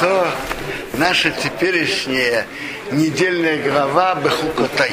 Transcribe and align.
что 0.00 0.26
наша 0.94 1.30
теперешняя 1.30 2.46
недельная 2.90 3.70
глава 3.70 4.14
Бехукотай. 4.14 4.92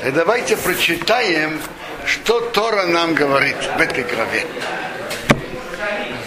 Так 0.00 0.12
давайте 0.12 0.56
прочитаем, 0.56 1.60
что 2.04 2.40
Тора 2.40 2.86
нам 2.86 3.14
говорит 3.14 3.54
в 3.54 3.80
этой 3.80 4.02
главе. 4.02 4.46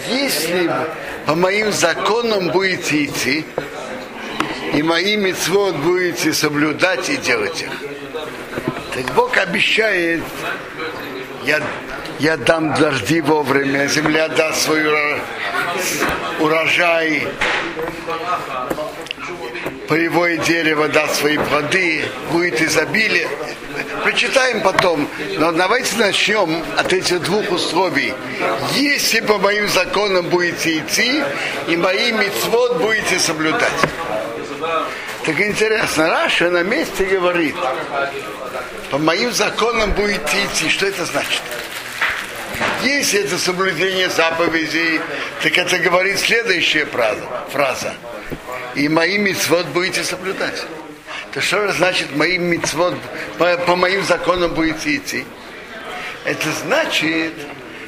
Если 0.08 0.70
по 1.26 1.34
моим 1.34 1.70
законам 1.70 2.48
будете 2.48 3.04
идти, 3.04 3.44
и 4.72 4.82
мои 4.82 5.16
мецвод 5.18 5.76
будете 5.76 6.32
соблюдать 6.32 7.10
и 7.10 7.18
делать 7.18 7.60
их. 7.60 7.72
Так 8.94 9.14
Бог 9.14 9.36
обещает, 9.36 10.22
я, 11.44 11.60
я 12.18 12.36
дам 12.36 12.74
дожди 12.74 13.20
вовремя, 13.20 13.86
земля 13.86 14.28
даст 14.28 14.62
свой 14.62 14.84
урожай, 16.40 17.28
полевое 19.88 20.38
дерево 20.38 20.88
даст 20.88 21.16
свои 21.16 21.38
плоды, 21.38 22.04
будет 22.32 22.60
изобилие. 22.60 23.28
Прочитаем 24.02 24.62
потом, 24.62 25.08
но 25.38 25.52
давайте 25.52 25.96
начнем 25.96 26.62
от 26.76 26.92
этих 26.92 27.22
двух 27.22 27.50
условий. 27.50 28.12
Если 28.74 29.20
по 29.20 29.38
моим 29.38 29.68
законам 29.68 30.26
будете 30.26 30.78
идти, 30.78 31.22
и 31.68 31.76
мои 31.76 32.12
мецвод 32.12 32.78
будете 32.78 33.18
соблюдать. 33.18 33.72
Так 35.24 35.40
интересно, 35.40 36.08
Раша 36.08 36.50
на 36.50 36.62
месте 36.62 37.04
говорит, 37.04 37.54
по 38.90 38.98
моим 38.98 39.32
законам 39.32 39.92
будете 39.92 40.44
идти. 40.46 40.68
Что 40.68 40.86
это 40.86 41.04
значит? 41.04 41.42
Если 42.82 43.24
это 43.24 43.38
соблюдение 43.38 44.08
заповедей, 44.08 45.00
так 45.42 45.56
это 45.58 45.78
говорит 45.78 46.18
следующая 46.18 46.86
фраза. 47.50 47.94
И 48.74 48.88
мои 48.88 49.18
мецвод 49.18 49.66
будете 49.68 50.04
соблюдать. 50.04 50.64
То 51.32 51.40
что 51.40 51.66
же 51.66 51.72
значит 51.72 52.14
моим 52.16 52.44
мецвод, 52.44 52.94
по, 53.36 53.56
по 53.58 53.76
моим 53.76 54.04
законам 54.04 54.54
будете 54.54 54.96
идти? 54.96 55.24
Это 56.24 56.50
значит, 56.52 57.32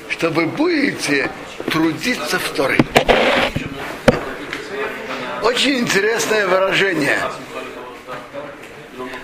что 0.08 0.30
вы 0.30 0.47
будете 0.47 1.30
трудиться 1.70 2.38
в 2.38 2.48
Торе. 2.50 2.78
Очень 5.42 5.80
интересное 5.80 6.47
выражение. 6.47 7.19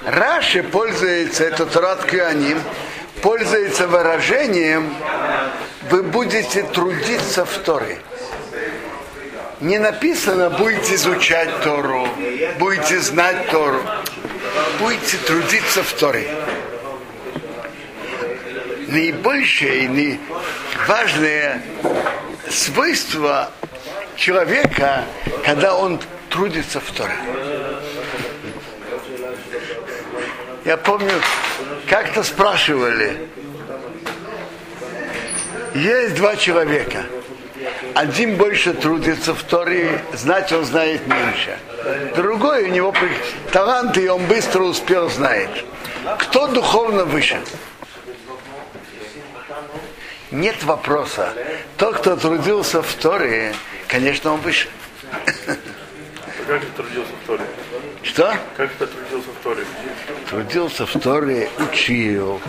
Раши 0.06 0.62
пользуется, 0.62 1.45
этот 1.45 1.77
Рад 1.77 2.05
Кюаним, 2.05 2.58
пользуется 3.22 3.86
выражением 3.86 4.95
вы 5.91 6.03
будете 6.03 6.62
трудиться 6.64 7.45
в 7.45 7.58
Торе. 7.58 7.98
Не 9.61 9.78
написано 9.78 10.50
будете 10.50 10.97
изучать 10.97 11.48
Тору, 11.62 12.08
будете 12.58 12.98
знать 13.00 13.48
Тору, 13.50 13.81
будете 14.78 15.17
трудиться 15.19 15.83
в 15.83 15.92
Торе. 15.92 16.28
Наибольшее 18.89 19.84
и 19.84 20.20
важное 20.86 21.62
свойство 22.51 23.51
человека, 24.17 25.05
когда 25.45 25.75
он 25.75 26.01
трудится 26.28 26.80
в 26.80 26.91
Торе. 26.92 27.17
Я 30.64 30.77
помню, 30.77 31.12
как-то 31.89 32.23
спрашивали, 32.23 33.29
есть 35.75 36.15
два 36.15 36.37
человека. 36.37 37.05
Один 37.95 38.37
больше 38.37 38.75
трудится 38.75 39.34
в 39.34 39.42
Торе, 39.42 40.03
значит 40.14 40.53
он 40.53 40.64
знает 40.64 41.07
меньше. 41.07 41.59
Другой 42.14 42.64
у 42.64 42.69
него 42.69 42.95
талант, 43.53 43.97
и 43.98 44.09
он 44.09 44.27
быстро 44.27 44.62
успел 44.62 45.09
знает. 45.11 45.51
Кто 46.19 46.46
духовно 46.48 47.05
выше? 47.05 47.41
Нет 50.30 50.63
вопроса. 50.64 51.33
Тот, 51.77 51.98
кто 51.98 52.17
трудился 52.17 52.83
в 52.83 52.95
Торе, 52.95 53.55
конечно, 53.89 54.33
он 54.33 54.41
выше. 54.41 54.69
Как 56.46 56.64
трудился? 56.77 57.05
Что? 58.16 58.34
Как 58.56 58.72
ты 58.78 58.86
трудился 58.86 59.28
в 59.28 59.42
Торе? 59.42 59.64
Трудился 60.30 60.86
в 60.86 60.92
Торе, 61.00 61.50
учил. 61.58 62.40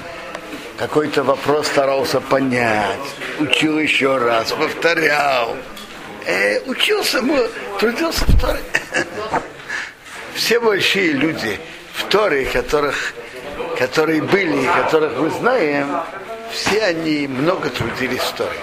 Какой-то 0.77 1.23
вопрос 1.23 1.67
старался 1.67 2.21
понять. 2.21 3.01
Учил 3.37 3.77
еще 3.77 4.15
раз, 4.15 4.53
повторял. 4.53 5.57
Э, 6.25 6.61
учился, 6.67 7.21
трудился 7.81 8.23
в 8.23 8.39
Торе. 8.39 8.61
Все 10.35 10.61
большие 10.61 11.11
люди 11.11 11.59
в 11.95 12.05
Торе, 12.05 12.45
которых, 12.45 13.13
которые 13.77 14.21
были 14.21 14.63
и 14.63 14.67
которых 14.67 15.17
мы 15.17 15.29
знаем, 15.31 15.99
все 16.49 16.81
они 16.81 17.27
много 17.27 17.69
трудились 17.69 18.21
в 18.21 18.35
Торе. 18.35 18.59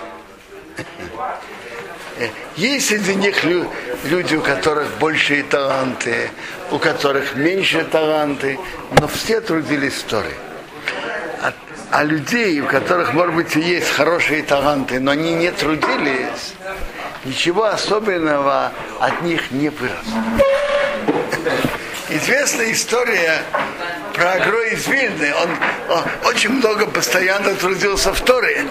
Есть 2.56 2.88
среди 2.88 3.14
них 3.16 3.42
люди, 3.44 4.36
у 4.36 4.40
которых 4.40 4.88
большие 4.98 5.42
таланты, 5.42 6.30
у 6.70 6.78
которых 6.78 7.34
меньше 7.34 7.84
таланты, 7.84 8.58
но 9.00 9.08
все 9.08 9.40
трудились 9.40 9.94
в 9.94 10.04
Торе. 10.04 10.34
А, 11.42 11.52
а 11.90 12.04
людей, 12.04 12.60
у 12.60 12.66
которых, 12.66 13.14
может 13.14 13.34
быть, 13.34 13.56
и 13.56 13.60
есть 13.60 13.90
хорошие 13.90 14.44
таланты, 14.44 15.00
но 15.00 15.10
они 15.10 15.34
не 15.34 15.50
трудились, 15.50 16.54
ничего 17.24 17.64
особенного 17.64 18.72
от 19.00 19.22
них 19.22 19.50
не 19.50 19.70
выросло. 19.70 20.22
Известная 22.10 22.70
история 22.70 23.42
про 24.14 24.34
Агро 24.34 24.62
из 24.68 24.86
Вильны. 24.86 25.34
Он, 25.42 25.50
он 25.96 26.04
очень 26.26 26.50
много 26.50 26.86
постоянно 26.86 27.54
трудился 27.56 28.12
в 28.12 28.20
Торе. 28.20 28.64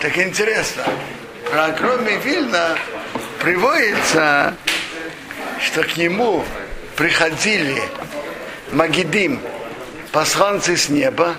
Так 0.00 0.16
интересно 0.18 0.84
про 1.50 1.66
огромный 1.66 2.16
Вильна 2.18 2.76
приводится, 3.40 4.54
что 5.60 5.82
к 5.82 5.96
нему 5.96 6.44
приходили 6.96 7.82
Магидим, 8.72 9.40
посланцы 10.12 10.76
с 10.76 10.88
неба, 10.88 11.34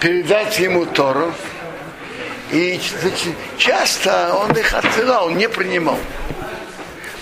передать 0.00 0.58
ему 0.58 0.86
Тору, 0.86 1.32
и 2.50 2.80
часто 3.56 4.34
он 4.34 4.52
их 4.52 4.72
отсылал, 4.72 5.30
не 5.30 5.48
принимал. 5.48 5.98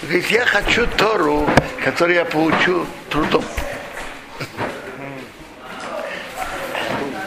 Говорит, 0.02 0.30
я 0.30 0.44
хочу 0.44 0.86
Тору, 0.86 1.48
которую 1.82 2.16
я 2.16 2.24
получу 2.24 2.86
трудом. 3.10 3.44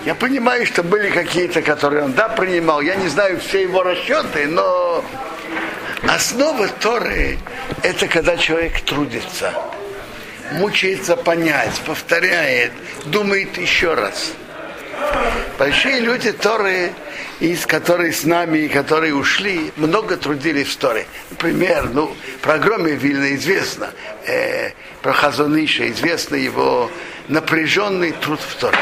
Я 0.05 0.15
понимаю, 0.15 0.65
что 0.65 0.81
были 0.81 1.09
какие-то, 1.09 1.61
которые 1.61 2.05
он 2.05 2.13
да 2.13 2.29
принимал. 2.29 2.81
Я 2.81 2.95
не 2.95 3.09
знаю 3.09 3.39
все 3.39 3.63
его 3.63 3.83
расчеты, 3.83 4.47
но 4.47 5.03
основа 6.07 6.67
Торы– 6.67 7.37
это 7.83 8.07
когда 8.07 8.37
человек 8.37 8.79
трудится, 8.81 9.53
мучается 10.53 11.17
понять, 11.17 11.81
повторяет, 11.85 12.71
думает 13.05 13.57
еще 13.57 13.93
раз. 13.93 14.31
Большие 15.57 15.99
люди 15.99 16.31
Торы, 16.31 16.93
из 17.41 17.65
которых 17.65 18.15
с 18.15 18.23
нами 18.23 18.59
и 18.59 18.69
которые 18.69 19.13
ушли, 19.13 19.73
много 19.75 20.15
трудились 20.15 20.67
в 20.67 20.77
Торе. 20.77 21.05
Например, 21.29 21.89
ну, 21.91 22.15
про 22.41 22.57
Громе 22.57 22.93
Вильна 22.93 23.35
известно, 23.35 23.91
э, 24.25 24.71
про 25.01 25.11
Хазониша 25.11 25.89
известно 25.91 26.35
его 26.35 26.89
напряженный 27.27 28.13
труд 28.13 28.39
в 28.39 28.55
Торе. 28.55 28.77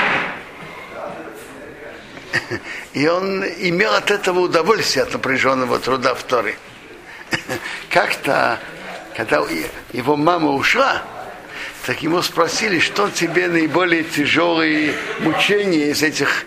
И 2.94 3.08
он 3.08 3.44
имел 3.44 3.94
от 3.94 4.12
этого 4.12 4.40
удовольствие, 4.40 5.04
от 5.04 5.14
напряженного 5.14 5.80
труда 5.80 6.16
в 6.16 6.24
Торе. 6.24 6.56
Как-то, 7.90 8.60
когда 9.16 9.44
его 9.94 10.16
мама 10.16 10.52
ушла, 10.52 11.04
так 11.86 12.02
ему 12.02 12.22
спросили, 12.22 12.80
что 12.80 13.10
тебе 13.10 13.48
наиболее 13.48 14.04
тяжелые 14.04 14.94
мучения 15.20 15.92
из 15.92 16.04
этих 16.04 16.46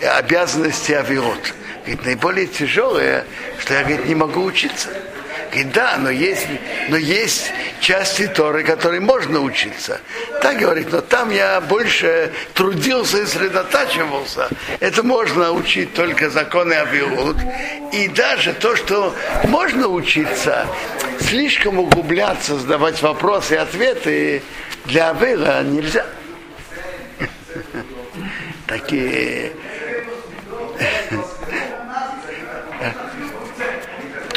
обязанностей 0.00 0.94
Авирот. 0.94 1.54
Говорит, 1.80 2.04
наиболее 2.04 2.46
тяжелое, 2.46 3.24
что 3.58 3.74
я 3.74 3.80
говорит, 3.80 4.06
не 4.06 4.14
могу 4.14 4.44
учиться. 4.44 4.88
Говорит, 5.50 5.72
да, 5.72 5.96
но 5.98 6.10
есть, 6.10 6.46
но 6.88 6.96
есть 6.96 7.50
части 7.80 8.26
Торы, 8.26 8.64
которые 8.64 9.00
можно 9.00 9.40
учиться. 9.40 10.00
Так 10.42 10.58
говорит, 10.58 10.92
но 10.92 11.00
там 11.00 11.30
я 11.30 11.60
больше 11.60 12.32
трудился 12.54 13.18
и 13.18 13.26
сосредотачивался. 13.26 14.48
Это 14.80 15.02
можно 15.02 15.52
учить 15.52 15.94
только 15.94 16.28
законы 16.28 16.74
Авилут. 16.74 17.36
И 17.92 18.08
даже 18.08 18.52
то, 18.52 18.76
что 18.76 19.14
можно 19.44 19.88
учиться, 19.88 20.66
слишком 21.20 21.78
углубляться, 21.78 22.58
задавать 22.58 23.00
вопросы 23.00 23.54
и 23.54 23.58
ответы 23.58 24.42
для 24.84 25.10
Авила 25.10 25.62
нельзя. 25.62 26.04
Такие 28.66 29.52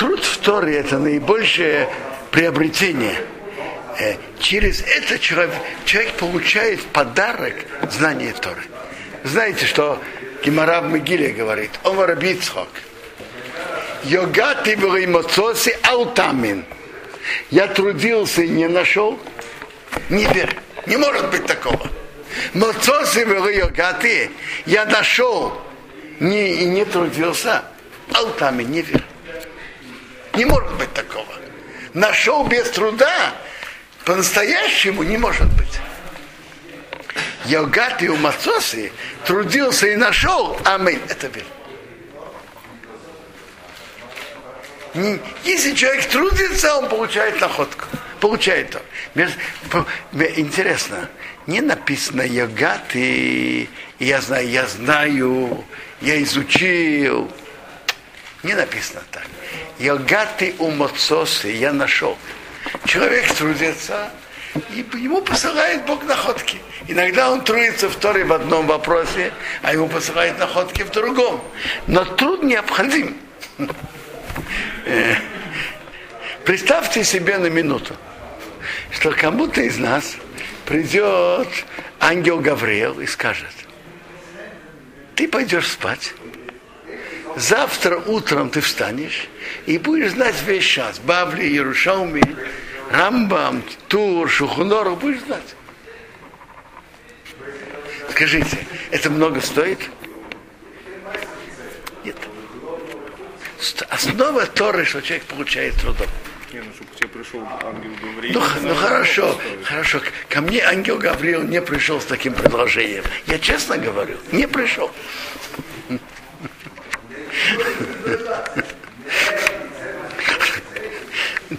труд 0.01 0.24
в 0.24 0.38
Торе 0.39 0.77
это 0.77 0.98
наибольшее 0.98 1.88
приобретение. 2.31 3.21
Э, 4.00 4.15
через 4.39 4.81
это 4.81 5.19
человек, 5.19 5.53
человек 5.86 6.13
получает 6.13 6.81
подарок 6.88 7.53
знание 7.92 8.33
Торы. 8.33 8.63
Знаете, 9.24 9.68
что 9.68 10.01
Гимара 10.44 10.81
в 10.81 10.89
Могиле 10.89 11.30
говорит, 11.30 11.69
Омар 11.83 12.15
Бицхок, 12.15 12.69
Йогати 14.06 14.75
в 14.75 15.88
аутамин. 15.88 16.65
Я 17.51 17.68
трудился 17.68 18.42
и 18.42 18.50
не 18.50 18.68
нашел. 18.68 19.19
Не 20.09 20.25
верь. 20.33 20.57
Не 20.88 20.98
может 20.98 21.30
быть 21.30 21.45
такого. 21.45 21.88
Моцосы 22.56 23.19
йогаты. 23.19 24.31
Я 24.65 24.86
нашел 24.86 25.62
не, 26.19 26.56
и 26.56 26.65
не 26.65 26.86
трудился. 26.86 27.62
Аутами 28.15 28.63
не 28.63 28.81
верь. 28.81 29.03
Не 30.33 30.45
может 30.45 30.74
быть 30.74 30.94
такого. 30.94 31.25
Нашел 31.94 32.45
без 32.45 32.69
труда, 32.69 33.33
по-настоящему 34.06 35.04
не 35.04 35.18
может 35.18 35.51
быть. 35.54 35.80
Йогаты 37.45 38.10
у 38.10 38.16
Мацосы 38.18 38.92
трудился 39.25 39.88
и 39.88 39.95
нашел. 39.95 40.57
Аминь. 40.63 41.01
Это 41.10 41.28
верь. 41.28 41.45
Если 45.44 45.74
человек 45.74 46.06
трудится, 46.07 46.75
он 46.75 46.89
получает 46.89 47.39
находку. 47.39 47.86
Получает 48.19 48.72
то. 48.72 49.86
Интересно, 50.36 51.10
не 51.48 51.62
написано 51.62 52.22
йогат 52.22 52.95
и 52.95 53.68
я 54.00 54.22
знаю, 54.22 54.48
я 54.50 54.68
знаю, 54.68 55.63
я 56.01 56.22
изучил. 56.22 57.31
Не 58.44 58.54
написано 58.54 59.01
так. 59.12 59.25
Йогаты 59.81 60.54
у 60.60 60.69
Моцосы 60.69 61.50
я 61.50 61.74
нашел. 61.74 62.16
Человек 62.86 63.33
трудится, 63.33 64.12
и 64.75 64.86
ему 65.00 65.22
посылает 65.24 65.86
Бог 65.86 66.04
находки. 66.04 66.60
Иногда 66.88 67.31
он 67.31 67.44
трудится 67.44 67.89
в 67.89 67.95
Торе 67.95 68.24
в 68.24 68.31
одном 68.31 68.68
вопросе, 68.68 69.33
а 69.63 69.74
ему 69.74 69.88
посылает 69.88 70.38
находки 70.38 70.83
в 70.83 70.92
другом. 70.92 71.42
Но 71.88 72.06
труд 72.06 72.44
необходим. 72.44 73.18
Э, 74.86 75.16
представьте 76.45 77.04
себе 77.04 77.39
на 77.39 77.48
минуту, 77.48 77.95
что 78.92 79.12
кому-то 79.12 79.62
из 79.62 79.80
нас 79.80 80.16
придет 80.66 81.48
ангел 82.00 82.39
Гавриэл 82.39 83.00
и 83.00 83.07
скажет, 83.07 83.54
ты 85.16 85.27
пойдешь 85.27 85.72
спать, 85.72 86.13
завтра 87.36 87.98
утром 87.98 88.50
ты 88.50 88.62
встанешь 88.62 89.28
и 89.66 89.78
будешь 89.78 90.12
знать 90.12 90.36
весь 90.45 90.66
час. 90.66 91.00
Бавли, 91.00 91.45
Ярушауми, 91.45 92.24
Рамбам, 92.92 93.63
Тур, 93.88 94.30
Шухунору 94.30 94.95
будешь 94.95 95.22
знать. 95.22 95.56
Скажите, 98.10 98.57
это 98.92 99.10
много 99.10 99.42
стоит? 99.42 99.80
Нет. 102.04 102.18
Основа 103.89 104.45
Торы, 104.45 104.86
что 104.86 105.01
человек 105.01 105.25
получает 105.25 105.75
трудом. 105.75 106.07
Не, 106.51 106.60
ну, 106.60 106.66
чтобы 106.75 106.92
к 106.92 106.95
тебе 106.95 107.07
пришел 107.07 107.48
ангел 107.63 107.92
Гавриил. 108.01 108.34
Ну, 108.34 108.45
ну 108.63 108.75
хорошо, 108.75 109.39
хорошо. 109.63 110.01
Ко 110.27 110.42
мне 110.42 110.62
ангел 110.62 110.98
Гавриил 110.98 111.44
не 111.44 111.62
пришел 111.62 112.01
с 112.01 112.06
таким 112.06 112.34
предложением. 112.34 113.06
Я 113.25 113.39
честно 113.39 113.77
говорю, 113.77 114.18
не 114.34 114.48
пришел. 114.48 114.92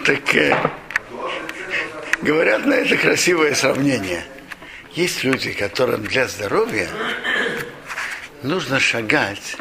Так 0.05 0.35
э, 0.35 0.57
говорят 2.23 2.65
на 2.67 2.75
это 2.75 2.97
красивое 2.97 3.55
сравнение. 3.55 4.25
Есть 4.93 5.23
люди, 5.23 5.53
которым 5.53 6.05
для 6.05 6.27
здоровья 6.29 6.89
нужно 8.43 8.81
шагать 8.81 9.57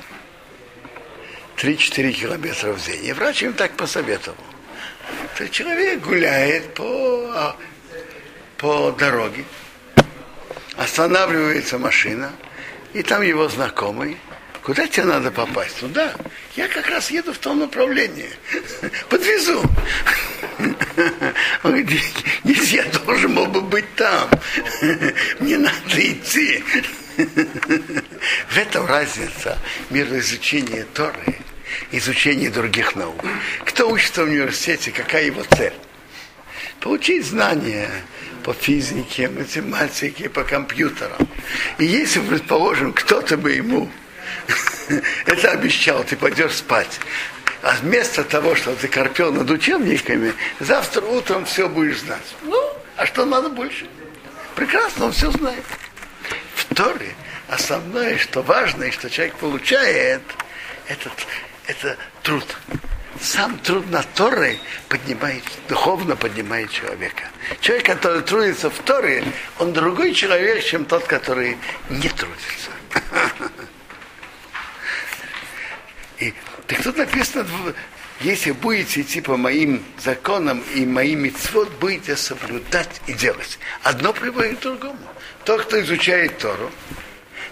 3-4 1.58 2.12
километра 2.12 2.74
в 2.74 2.84
день. 2.84 3.06
И 3.06 3.14
врач 3.14 3.44
им 3.44 3.54
так 3.54 3.74
посоветовал. 3.74 4.38
То 5.38 5.48
человек 5.50 6.02
гуляет 6.02 6.74
по, 6.74 7.56
по 8.58 8.92
дороге, 8.92 9.46
останавливается 10.78 11.78
машина, 11.78 12.32
и 12.94 13.04
там 13.04 13.22
его 13.22 13.48
знакомый. 13.48 14.18
Куда 14.64 14.88
тебе 14.88 15.06
надо 15.06 15.32
попасть? 15.32 15.80
Туда. 15.80 16.14
Я 16.56 16.68
как 16.68 16.88
раз 16.88 17.10
еду 17.10 17.34
в 17.34 17.38
том 17.40 17.60
направлении. 17.60 18.30
Подвезу. 19.10 19.64
Он 21.64 21.72
говорит, 21.72 22.14
если 22.44 22.76
я 22.78 22.84
должен 22.84 23.34
был 23.34 23.48
бы 23.48 23.62
быть 23.62 23.96
там, 23.96 24.30
мне 25.40 25.58
надо 25.58 25.74
идти. 25.98 26.64
В 28.50 28.58
этом 28.58 28.86
разница 28.86 29.58
между 29.90 30.20
изучением 30.20 30.86
Торы 30.94 31.40
изучение 31.92 32.50
других 32.50 32.96
наук. 32.96 33.24
Кто 33.66 33.90
учится 33.90 34.24
в 34.24 34.28
университете, 34.28 34.92
какая 34.92 35.26
его 35.26 35.44
цель? 35.44 35.74
Получить 36.80 37.26
знания 37.26 37.90
по 38.44 38.54
физике, 38.54 39.30
математике, 39.30 40.30
по 40.30 40.44
компьютерам. 40.44 41.28
И 41.78 41.86
если, 41.86 42.20
предположим, 42.20 42.94
кто-то 42.94 43.38
бы 43.38 43.52
ему 43.52 43.90
это 45.26 45.52
обещал, 45.52 46.04
ты 46.04 46.16
пойдешь 46.16 46.56
спать, 46.56 47.00
а 47.62 47.76
вместо 47.82 48.24
того, 48.24 48.56
что 48.56 48.76
ты 48.76 48.88
корпел 48.88 49.32
над 49.32 49.50
учебниками, 49.50 50.34
завтра 50.60 51.02
утром 51.02 51.46
все 51.46 51.70
будешь 51.70 52.00
знать. 52.00 52.36
Ну, 52.44 52.60
а 52.98 53.06
что 53.06 53.26
надо 53.26 53.50
больше? 53.50 53.88
Прекрасно, 54.56 55.06
он 55.06 55.12
все 55.12 55.32
знает. 55.32 55.64
В 56.56 56.74
Торе 56.74 57.14
основное, 57.48 58.18
что 58.18 58.42
важно, 58.42 58.86
и 58.86 58.92
что 58.92 59.10
человек 59.10 59.36
получает, 59.36 60.22
этот 60.88 61.14
это 61.68 61.98
труд. 62.24 62.46
Сам 63.20 63.58
труд 63.60 63.90
на 63.92 64.04
Торы 64.04 64.58
поднимает, 64.90 65.44
духовно 65.70 66.16
поднимает 66.16 66.72
человека. 66.72 67.26
Человек, 67.60 67.86
который 67.86 68.22
трудится 68.24 68.70
в 68.70 68.80
Торе, 68.80 69.24
он 69.60 69.74
другой 69.74 70.14
человек, 70.14 70.64
чем 70.64 70.86
тот, 70.86 71.04
который 71.04 71.58
не 71.90 72.10
трудится. 72.10 72.72
И 76.22 76.34
так 76.68 76.84
тут 76.84 76.98
написано, 76.98 77.48
если 78.20 78.52
будете 78.52 79.02
идти 79.02 79.22
по 79.22 79.38
моим 79.38 79.84
законам 79.98 80.64
и 80.76 80.86
моим 80.86 81.24
митцвот, 81.24 81.70
будете 81.80 82.16
соблюдать 82.16 83.02
и 83.08 83.14
делать. 83.14 83.58
Одно 83.82 84.14
приводит 84.14 84.60
к 84.60 84.62
другому. 84.62 85.00
Тот, 85.46 85.64
кто 85.64 85.82
изучает 85.82 86.38
Тору, 86.38 86.70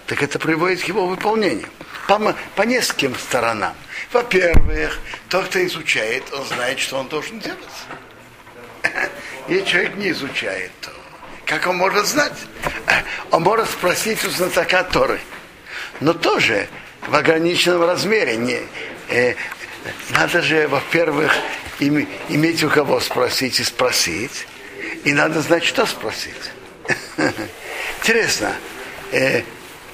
так 0.06 0.22
это 0.22 0.38
приводит 0.38 0.82
к 0.82 0.84
его 0.84 1.08
выполнению. 1.08 1.68
По, 2.06 2.36
по 2.54 2.62
нескольким 2.62 3.16
сторонам. 3.16 3.74
Во-первых, 4.12 5.00
тот, 5.28 5.46
кто 5.46 5.64
изучает, 5.66 6.22
он 6.32 6.46
знает, 6.46 6.78
что 6.78 6.98
он 6.98 7.08
должен 7.08 7.40
делать. 7.40 7.58
Если 9.48 9.64
человек 9.64 9.96
не 9.96 10.10
изучает, 10.10 10.70
то 10.80 10.90
как 11.44 11.66
он 11.66 11.76
может 11.76 12.06
знать? 12.06 12.38
Он 13.32 13.42
может 13.42 13.68
спросить 13.68 14.24
у 14.24 14.30
знатока 14.30 14.84
Торы. 14.84 15.20
Но 15.98 16.12
тоже 16.12 16.68
в 17.10 17.14
ограниченном 17.16 17.84
размере. 17.84 18.36
Не, 18.36 18.60
э, 19.08 19.34
надо 20.10 20.42
же, 20.42 20.68
во-первых, 20.68 21.32
им, 21.80 22.06
иметь 22.28 22.62
у 22.62 22.70
кого 22.70 23.00
спросить 23.00 23.60
и 23.60 23.64
спросить. 23.64 24.46
И 25.04 25.12
надо 25.12 25.40
знать, 25.42 25.64
что 25.64 25.86
спросить. 25.86 26.50
Интересно. 28.00 28.54
Э, 29.12 29.42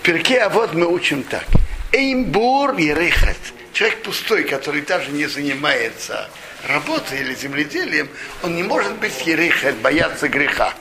перке, 0.02 0.40
а 0.40 0.50
вот 0.50 0.74
мы 0.74 0.86
учим 0.86 1.22
так. 1.22 1.44
Эймбур 1.92 2.74
и 2.74 2.92
рейхат 2.92 3.36
человек 3.76 4.02
пустой, 4.02 4.44
который 4.44 4.80
даже 4.80 5.10
не 5.10 5.26
занимается 5.26 6.30
работой 6.66 7.20
или 7.20 7.34
земледелием, 7.34 8.08
он 8.42 8.56
не 8.56 8.62
может 8.62 8.94
быть 8.94 9.26
ерехет, 9.26 9.76
бояться 9.76 10.28
греха. 10.28 10.72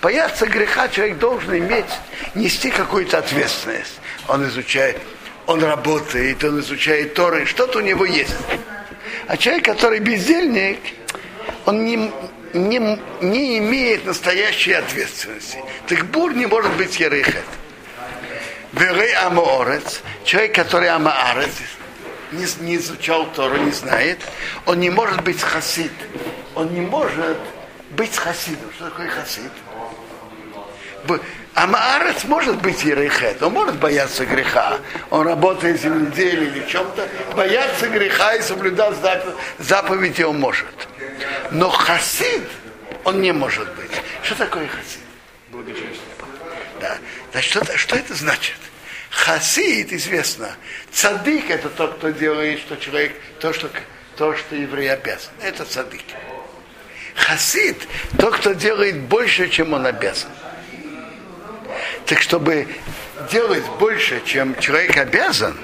Бояться 0.00 0.46
греха 0.46 0.88
человек 0.88 1.18
должен 1.18 1.58
иметь, 1.58 1.90
нести 2.36 2.70
какую-то 2.70 3.18
ответственность. 3.18 3.94
Он 4.28 4.46
изучает, 4.46 4.98
он 5.46 5.62
работает, 5.62 6.42
он 6.44 6.60
изучает 6.60 7.14
Торы, 7.14 7.46
что-то 7.46 7.78
у 7.78 7.80
него 7.82 8.04
есть. 8.04 8.34
А 9.26 9.36
человек, 9.36 9.64
который 9.64 10.00
бездельник, 10.00 10.78
он 11.66 11.84
не, 11.84 12.10
не, 12.52 12.98
не 13.20 13.58
имеет 13.58 14.04
настоящей 14.04 14.72
ответственности. 14.72 15.58
Так 15.86 16.06
бур 16.06 16.34
не 16.34 16.46
может 16.46 16.72
быть 16.76 16.98
ерехет. 16.98 17.44
Верей 18.72 19.14
амоорец, 19.14 20.02
человек, 20.24 20.54
который 20.54 20.88
амаарец, 20.88 21.52
не, 22.32 22.46
не 22.66 22.76
изучал 22.76 23.26
Тору, 23.26 23.56
не 23.56 23.70
знает, 23.70 24.18
он 24.66 24.80
не 24.80 24.90
может 24.90 25.22
быть 25.22 25.40
хасид. 25.40 25.92
Он 26.54 26.72
не 26.72 26.80
может 26.80 27.38
быть 27.90 28.16
хасидом. 28.16 28.70
Что 28.76 28.90
такое 28.90 29.08
хасид? 29.08 29.50
А 31.54 31.68
Маарец 31.68 32.24
может 32.24 32.60
быть 32.60 32.82
ерехет, 32.82 33.40
он 33.40 33.52
может 33.52 33.76
бояться 33.76 34.26
греха. 34.26 34.78
Он 35.10 35.24
работает 35.24 35.78
в 35.78 35.82
земледелии 35.82 36.48
или 36.48 36.60
в 36.60 36.66
чем-то. 36.66 37.08
Бояться 37.36 37.88
греха 37.88 38.34
и 38.34 38.42
соблюдать 38.42 38.96
заповеди 39.60 40.22
он 40.22 40.40
может. 40.40 40.66
Но 41.52 41.70
хасид 41.70 42.42
он 43.04 43.20
не 43.20 43.32
может 43.32 43.72
быть. 43.74 43.92
Что 44.24 44.34
такое 44.34 44.66
хасид? 44.66 45.00
Благочестие. 45.50 46.00
Да. 46.80 46.98
Значит, 47.30 47.50
что, 47.50 47.78
что 47.78 47.96
это 47.96 48.14
значит? 48.14 48.56
Хасид, 49.10 49.92
известно, 49.92 50.56
цадык 50.90 51.50
это 51.50 51.68
тот, 51.68 51.98
кто 51.98 52.10
делает, 52.10 52.58
что 52.58 52.76
человек, 52.76 53.14
то, 53.38 53.52
что, 53.52 53.70
то, 54.16 54.36
что 54.36 54.56
еврей 54.56 54.92
обязан. 54.92 55.30
Это 55.40 55.64
цадык. 55.64 56.02
Хасид, 57.14 57.86
тот, 58.18 58.38
кто 58.38 58.54
делает 58.54 58.98
больше, 59.02 59.48
чем 59.48 59.72
он 59.72 59.86
обязан. 59.86 60.30
Так 62.06 62.20
чтобы 62.20 62.66
делать 63.30 63.64
больше, 63.78 64.22
чем 64.24 64.58
человек 64.58 64.96
обязан, 64.96 65.56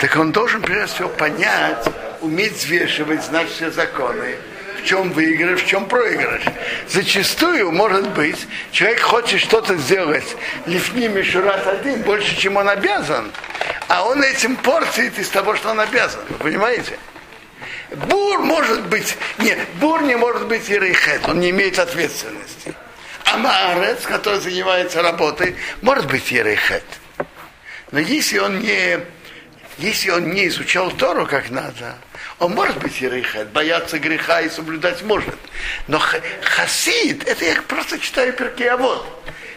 так 0.00 0.16
он 0.16 0.32
должен 0.32 0.62
прежде 0.62 0.94
всего 0.94 1.08
понять, 1.08 1.86
уметь 2.20 2.54
взвешивать, 2.54 3.24
знать 3.24 3.48
все 3.50 3.70
законы, 3.70 4.36
в 4.80 4.84
чем 4.84 5.12
выигрыш, 5.12 5.62
в 5.62 5.66
чем 5.66 5.86
проигрыш. 5.86 6.42
Зачастую, 6.88 7.72
может 7.72 8.08
быть, 8.10 8.46
человек 8.72 9.00
хочет 9.00 9.40
что-то 9.40 9.76
сделать 9.76 10.36
лифним 10.66 11.16
раз 11.44 11.66
один 11.66 12.02
больше, 12.02 12.36
чем 12.36 12.56
он 12.56 12.68
обязан, 12.68 13.30
а 13.88 14.04
он 14.04 14.22
этим 14.22 14.56
портит 14.56 15.18
из 15.18 15.28
того, 15.28 15.56
что 15.56 15.70
он 15.70 15.80
обязан. 15.80 16.20
Вы 16.28 16.50
понимаете? 16.50 16.98
Бур 17.90 18.40
может 18.40 18.82
быть, 18.86 19.16
нет, 19.38 19.58
бур 19.80 20.02
не 20.02 20.16
может 20.16 20.46
быть 20.46 20.68
ерейхет, 20.68 21.26
он 21.26 21.40
не 21.40 21.50
имеет 21.50 21.78
ответственности. 21.78 22.74
А 23.30 23.36
Маарец, 23.36 24.02
который 24.04 24.40
занимается 24.40 25.02
работой, 25.02 25.54
может 25.82 26.06
быть 26.06 26.30
ерейхет. 26.30 26.84
Но 27.90 27.98
если 27.98 28.38
он 28.38 28.60
не, 28.60 29.00
если 29.78 30.10
он 30.10 30.30
не 30.30 30.48
изучал 30.48 30.90
Тору 30.90 31.26
как 31.26 31.50
надо, 31.50 31.96
он 32.38 32.52
может 32.52 32.78
быть 32.78 33.00
ерейхет, 33.00 33.48
бояться 33.48 33.98
греха 33.98 34.40
и 34.40 34.48
соблюдать 34.48 35.02
может. 35.02 35.36
Но 35.88 36.00
хасид, 36.42 37.26
это 37.26 37.44
я 37.44 37.60
просто 37.62 37.98
читаю 37.98 38.32
перки, 38.32 38.62
а 38.62 38.76
вот 38.76 39.06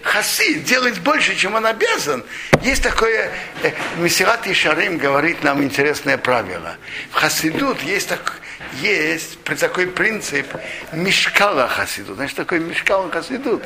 хасид 0.02 0.64
делает 0.64 1.00
больше, 1.00 1.36
чем 1.36 1.56
он 1.56 1.66
обязан. 1.66 2.24
Есть 2.62 2.84
такое, 2.84 3.32
э, 3.64 3.72
Мессират 3.98 4.48
Ишарим 4.48 4.98
говорит 4.98 5.44
нам 5.44 5.64
интересное 5.64 6.18
правило. 6.18 6.76
В 7.12 7.16
хасидут 7.16 7.82
есть, 7.82 8.10
так, 8.10 8.40
есть 8.74 9.44
такой 9.44 9.88
принцип 9.88 10.48
мешкала 10.94 11.68
хасидут. 11.68 12.16
Значит, 12.16 12.38
такой 12.38 12.60
мешкала 12.60 13.10
хасидут. 13.12 13.64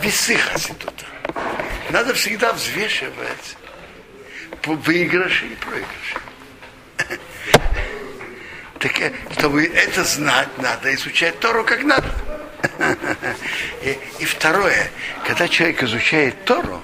Весы 0.00 0.36
хасидута. 0.36 1.06
Надо 1.90 2.14
всегда 2.14 2.52
взвешивать 2.52 3.56
выигрыши 4.64 5.46
и 5.46 5.56
проигрыши. 5.56 6.18
Так, 8.78 9.00
э, 9.00 9.12
чтобы 9.38 9.64
это 9.64 10.02
знать, 10.02 10.48
надо 10.58 10.92
изучать 10.94 11.38
Тору 11.38 11.62
как 11.62 11.84
надо. 11.84 12.08
И, 13.82 13.98
и 14.18 14.24
второе, 14.24 14.90
когда 15.24 15.46
человек 15.46 15.82
изучает 15.84 16.44
Тору, 16.44 16.80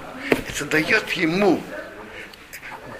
это 0.49 0.65
дает 0.65 1.11
ему 1.13 1.61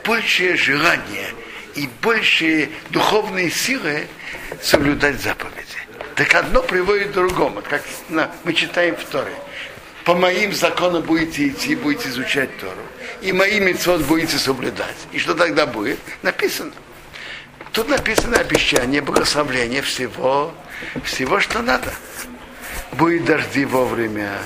большее 0.05 0.57
желание 0.57 1.29
и 1.75 1.89
большие 2.03 2.71
духовные 2.91 3.51
силы 3.51 4.09
соблюдать 4.63 5.21
заповеди. 5.21 5.79
Так 6.15 6.35
одно 6.35 6.63
приводит 6.63 7.11
к 7.11 7.13
другому, 7.13 7.63
как 7.63 7.83
мы 8.45 8.53
читаем 8.53 8.97
в 8.97 9.05
Торе. 9.05 9.33
По 10.05 10.15
моим 10.15 10.53
законам 10.55 11.03
будете 11.03 11.49
идти, 11.49 11.77
будете 11.77 12.09
изучать 12.09 12.57
Тору. 12.59 12.81
И 13.21 13.33
мои 13.33 13.61
мецвод 13.61 14.03
будете 14.03 14.39
соблюдать. 14.39 14.97
И 15.13 15.19
что 15.19 15.35
тогда 15.35 15.67
будет? 15.67 15.99
Написано. 16.23 16.73
Тут 17.73 17.89
написано 17.89 18.39
обещание, 18.39 19.03
благословление 19.03 19.83
всего, 19.83 20.55
всего, 21.05 21.41
что 21.41 21.61
надо 21.61 21.93
будет 22.93 23.25
дожди 23.27 23.65
вовремя, 23.65 24.39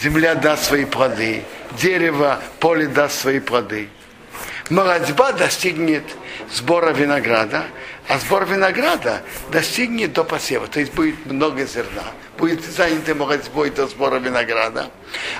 земля 0.00 0.34
даст 0.34 0.64
свои 0.64 0.84
плоды, 0.84 1.44
дерево, 1.72 2.40
поле 2.58 2.86
даст 2.86 3.20
свои 3.20 3.38
плоды. 3.38 3.88
Молодьба 4.70 5.32
достигнет 5.32 6.04
сбора 6.50 6.90
винограда, 6.90 7.64
а 8.08 8.18
сбор 8.18 8.44
винограда 8.46 9.22
достигнет 9.50 10.12
до 10.12 10.24
посева, 10.24 10.66
то 10.66 10.80
есть 10.80 10.92
будет 10.92 11.24
много 11.26 11.64
зерна, 11.64 12.04
будет 12.36 12.64
заняты 12.64 13.14
молодьбой 13.14 13.70
до 13.70 13.86
сбора 13.86 14.18
винограда, 14.18 14.90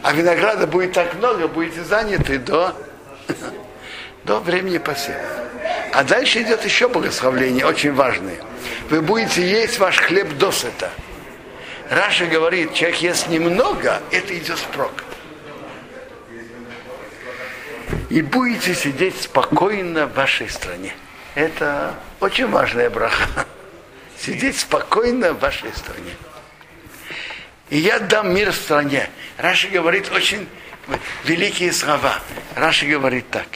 а 0.03 0.13
винограда 0.13 0.67
будет 0.67 0.93
так 0.93 1.15
много, 1.15 1.49
будете 1.49 1.83
заняты 1.83 2.39
до, 2.39 2.75
до 4.25 4.39
времени 4.39 4.79
посева. 4.79 5.21
А 5.93 6.05
дальше 6.05 6.43
идет 6.43 6.65
еще 6.65 6.89
благословление, 6.89 7.67
очень 7.67 7.93
важное. 7.93 8.39
Вы 8.89 9.03
будете 9.03 9.43
есть 9.43 9.79
ваш 9.79 9.99
хлеб 9.99 10.39
досыта. 10.39 10.91
Раша 11.91 12.27
говорит, 12.27 12.73
человек 12.73 12.99
ест 12.99 13.29
немного, 13.29 14.01
это 14.11 14.37
идет 14.37 14.59
впрок. 14.59 15.05
И 18.09 18.23
будете 18.23 18.75
сидеть 18.75 19.21
спокойно 19.21 20.07
в 20.07 20.15
вашей 20.15 20.49
стране. 20.49 20.95
Это 21.35 21.95
очень 22.21 22.49
важная 22.49 22.91
браха. 22.91 23.47
Сидеть 24.19 24.59
спокойно 24.59 25.33
в 25.33 25.41
вашей 25.41 25.73
стране. 25.75 26.15
И 27.71 27.79
я 27.79 27.99
дам 27.99 28.35
мир 28.35 28.53
стране. 28.53 29.09
Раши 29.39 29.69
говорит 29.69 30.11
очень 30.13 30.49
великие 31.25 31.73
слова. 31.73 32.21
Раши 32.55 32.87
говорит 32.87 33.29
так. 33.31 33.47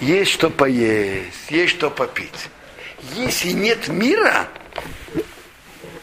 Есть 0.00 0.32
что 0.32 0.50
поесть, 0.50 1.50
есть 1.50 1.72
что 1.74 1.90
попить. 1.90 2.48
Если 3.14 3.52
нет 3.52 3.88
мира, 3.88 4.48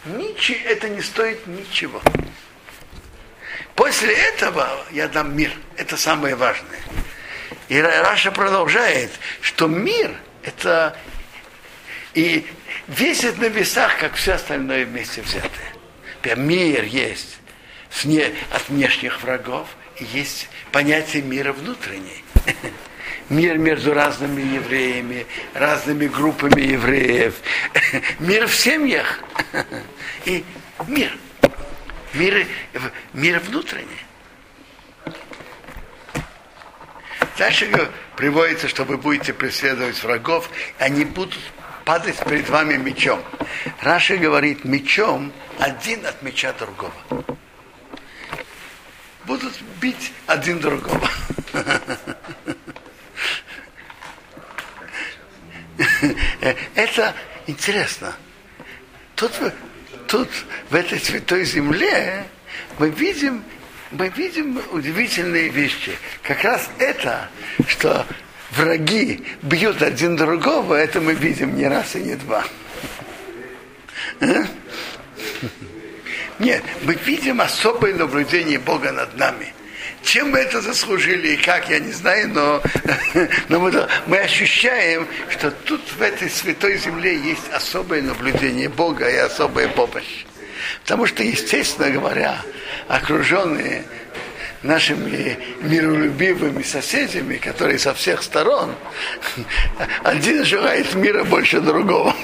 Ничего, 0.05 0.57
это 0.65 0.89
не 0.89 1.01
стоит 1.01 1.47
ничего. 1.47 2.01
После 3.75 4.13
этого 4.13 4.67
я 4.91 5.07
дам 5.07 5.35
мир. 5.35 5.51
Это 5.77 5.95
самое 5.95 6.35
важное. 6.35 6.79
И 7.69 7.79
Раши 7.79 8.31
продолжает, 8.31 9.11
что 9.41 9.67
мир 9.67 10.15
это 10.43 10.95
и 12.13 12.45
весит 12.87 13.37
на 13.39 13.45
весах, 13.45 13.97
как 13.97 14.15
все 14.15 14.33
остальное 14.33 14.85
вместе 14.85 15.21
взятое. 15.21 15.73
Мир 16.35 16.83
есть 16.83 17.37
от 18.51 18.69
внешних 18.69 19.21
врагов, 19.21 19.67
и 19.97 20.05
есть 20.05 20.49
понятие 20.71 21.23
мира 21.23 21.53
внутренней. 21.53 22.23
мир 23.29 23.57
между 23.57 23.93
разными 23.93 24.41
евреями, 24.55 25.25
разными 25.53 26.07
группами 26.07 26.61
евреев, 26.61 27.35
мир 28.19 28.47
в 28.47 28.55
семьях 28.55 29.19
и 30.25 30.43
мир. 30.87 31.17
Мир, 32.13 32.45
мир 33.13 33.39
внутренний. 33.39 34.05
Дальше 37.37 37.89
приводится, 38.15 38.67
что 38.67 38.83
вы 38.83 38.97
будете 38.97 39.33
преследовать 39.33 40.01
врагов, 40.03 40.49
и 40.79 40.83
они 40.83 41.03
будут 41.05 41.39
падать 41.83 42.17
перед 42.25 42.47
вами 42.49 42.75
мечом. 42.77 43.21
Раша 43.81 44.17
говорит, 44.17 44.63
мечом 44.63 45.33
один 45.59 46.05
от 46.05 46.21
меча 46.21 46.53
другого. 46.53 46.93
Будут 49.25 49.53
бить 49.81 50.11
один 50.27 50.59
другого. 50.59 51.09
Это 56.75 57.15
интересно. 57.47 58.15
Тут, 59.15 59.31
тут, 60.07 60.29
в 60.69 60.75
этой 60.75 60.99
святой 60.99 61.45
земле, 61.45 62.25
мы 62.77 62.89
видим, 62.89 63.43
мы 63.93 64.09
видим 64.09 64.61
удивительные 64.71 65.49
вещи. 65.49 65.97
Как 66.21 66.43
раз 66.43 66.69
это, 66.79 67.29
что 67.67 68.05
враги 68.51 69.23
бьют 69.41 69.81
один 69.81 70.15
другого, 70.15 70.75
это 70.75 71.01
мы 71.01 71.13
видим 71.13 71.55
не 71.55 71.67
раз 71.67 71.95
и 71.95 71.99
не 71.99 72.15
два. 72.15 72.43
А? 74.19 74.45
Нет, 76.39 76.63
мы 76.83 76.95
видим 76.95 77.41
особое 77.41 77.93
наблюдение 77.93 78.59
Бога 78.59 78.91
над 78.91 79.17
нами– 79.17 79.53
чем 80.03 80.31
мы 80.31 80.39
это 80.39 80.61
заслужили 80.61 81.29
и 81.29 81.37
как, 81.37 81.69
я 81.69 81.79
не 81.79 81.91
знаю, 81.91 82.29
но, 82.29 82.61
но 83.49 83.59
мы, 83.59 83.87
мы 84.05 84.17
ощущаем, 84.19 85.07
что 85.29 85.49
тут 85.49 85.81
в 85.97 86.01
этой 86.01 86.29
святой 86.29 86.77
земле 86.77 87.17
есть 87.17 87.49
особое 87.51 88.01
наблюдение 88.01 88.69
Бога 88.69 89.09
и 89.09 89.15
особая 89.15 89.69
помощь. 89.69 90.25
Потому 90.83 91.05
что, 91.05 91.23
естественно 91.23 91.89
говоря, 91.89 92.41
окруженные 92.87 93.85
нашими 94.63 95.37
миролюбивыми 95.61 96.63
соседями, 96.63 97.37
которые 97.37 97.79
со 97.79 97.93
всех 97.93 98.21
сторон, 98.21 98.75
один 100.03 100.43
желает 100.45 100.93
мира 100.95 101.23
больше 101.23 101.61
другого. 101.61 102.15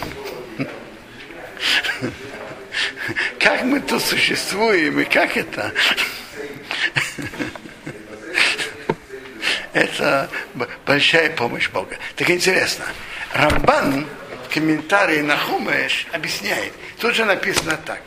Как 3.39 3.63
мы 3.63 3.79
тут 3.79 4.01
существуем 4.03 4.99
и 4.99 5.05
как 5.05 5.37
это? 5.37 5.73
Это 9.73 10.29
большая 10.85 11.29
помощь 11.31 11.69
Бога. 11.69 11.97
Так 12.15 12.29
интересно, 12.29 12.85
Рамбан 13.33 14.05
комментарии 14.49 15.21
на 15.21 15.37
Хумеш 15.37 16.07
объясняет. 16.11 16.73
Тут 16.99 17.15
же 17.15 17.25
написано 17.25 17.77
так. 17.85 18.01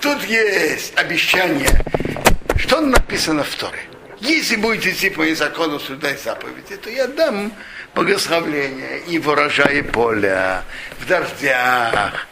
Тут 0.00 0.24
есть 0.24 0.96
обещание. 0.96 1.70
Что 2.56 2.80
написано 2.80 3.44
в 3.44 3.54
Торе? 3.54 3.80
Если 4.20 4.56
будете 4.56 4.90
идти 4.90 5.10
по 5.10 5.20
моим 5.20 5.80
суда 5.80 6.10
и 6.10 6.16
заповеди, 6.16 6.76
то 6.76 6.88
я 6.88 7.06
дам 7.06 7.52
благословление 7.94 9.00
и 9.06 9.18
в 9.18 9.28
урожае 9.28 9.82
поля, 9.82 10.64
в 10.98 11.06
дождях, 11.06 12.26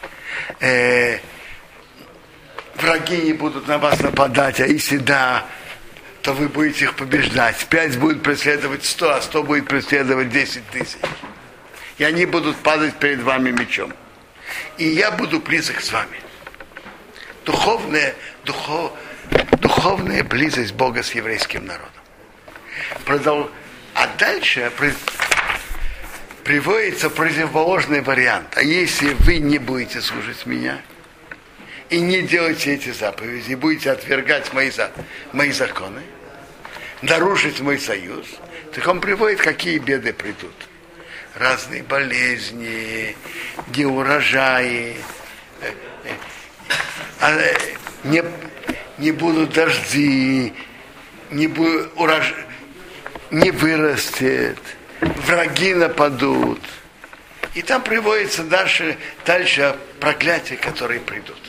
э, 0.59 1.19
враги 2.75 3.17
не 3.17 3.33
будут 3.33 3.67
на 3.67 3.77
вас 3.77 3.99
нападать, 3.99 4.59
а 4.59 4.65
если 4.65 4.97
да, 4.97 5.45
то 6.23 6.33
вы 6.33 6.47
будете 6.47 6.85
их 6.85 6.95
побеждать. 6.95 7.65
Пять 7.69 7.97
будет 7.97 8.23
преследовать 8.23 8.85
сто, 8.85 9.13
а 9.13 9.21
сто 9.21 9.43
будет 9.43 9.67
преследовать 9.67 10.29
десять 10.29 10.67
тысяч. 10.71 10.97
И 11.97 12.03
они 12.03 12.25
будут 12.25 12.57
падать 12.57 12.95
перед 12.95 13.21
вами 13.21 13.51
мечом. 13.51 13.93
И 14.77 14.87
я 14.87 15.11
буду 15.11 15.39
близок 15.39 15.79
с 15.81 15.91
вами. 15.91 16.19
Духовная, 17.45 18.15
духов, 18.45 18.93
духовная 19.59 20.23
близость 20.23 20.73
Бога 20.73 21.03
с 21.03 21.13
еврейским 21.13 21.65
народом. 21.65 21.91
Продол... 23.05 23.51
А 23.95 24.07
дальше 24.17 24.71
при... 24.75 24.91
приводится 26.43 27.11
противоположный 27.11 28.01
вариант. 28.01 28.57
А 28.57 28.63
если 28.63 29.13
вы 29.13 29.37
не 29.37 29.59
будете 29.59 30.01
служить 30.01 30.47
меня 30.47 30.81
и 31.89 31.99
не 31.99 32.23
делаете 32.23 32.73
эти 32.73 32.91
заповеди, 32.91 33.53
будете 33.53 33.91
отвергать 33.91 34.51
мои, 34.51 34.71
за... 34.71 34.91
мои 35.31 35.51
законы, 35.51 36.01
нарушить 37.03 37.59
мой 37.59 37.77
союз, 37.77 38.25
так 38.73 38.87
он 38.87 38.99
приводит, 38.99 39.41
какие 39.41 39.77
беды 39.77 40.11
придут. 40.11 40.55
Разные 41.35 41.81
болезни, 41.81 43.15
неурожаи, 43.75 44.97
а, 47.19 47.31
э, 47.31 47.55
не, 48.03 48.23
не 48.99 49.11
будут 49.11 49.53
дожди, 49.53 50.53
не, 51.31 51.47
будет 51.47 51.89
урож... 51.95 52.33
не 53.31 53.49
вырастет, 53.49 54.59
враги 54.99 55.73
нападут. 55.73 56.59
И 57.55 57.61
там 57.61 57.81
приводится 57.81 58.43
дальше, 58.43 58.97
дальше 59.25 59.75
проклятия, 59.99 60.57
которые 60.57 60.99
придут. 60.99 61.39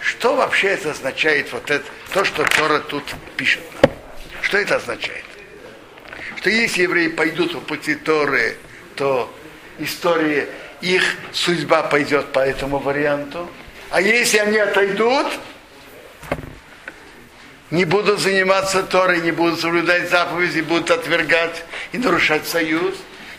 Что 0.00 0.34
вообще 0.34 0.68
это 0.68 0.90
означает, 0.90 1.52
вот 1.52 1.70
это, 1.70 1.84
то, 2.12 2.24
что 2.24 2.44
Тора 2.44 2.80
тут 2.80 3.04
пишет? 3.36 3.62
Что 4.42 4.58
это 4.58 4.76
означает? 4.76 5.24
Что 6.38 6.50
если 6.50 6.82
евреи 6.82 7.08
пойдут 7.08 7.52
по 7.52 7.60
пути 7.60 7.94
Торы, 7.94 8.56
то 8.96 9.32
история, 9.78 10.48
их 10.80 11.02
судьба 11.32 11.82
пойдет 11.82 12.32
по 12.32 12.40
этому 12.40 12.78
варианту. 12.78 13.48
А 13.90 14.00
если 14.00 14.38
они 14.38 14.58
отойдут, 14.58 15.26
не 17.70 17.84
будут 17.84 18.20
заниматься 18.20 18.82
Торой, 18.82 19.20
не 19.20 19.32
будут 19.32 19.60
соблюдать 19.60 20.10
заповеди, 20.10 20.60
будут 20.60 20.90
отвергать 20.90 21.64
и 21.92 21.98
нарушать 21.98 22.46
союз, 22.46 22.94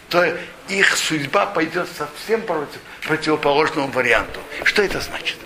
то 0.10 0.38
их 0.68 0.96
судьба 0.98 1.46
пойдет 1.46 1.88
совсем 1.98 2.42
против, 2.42 2.80
противоположному 3.04 3.88
варианту. 3.88 4.40
Что 4.64 4.82
это 4.82 5.00
значит? 5.00 5.38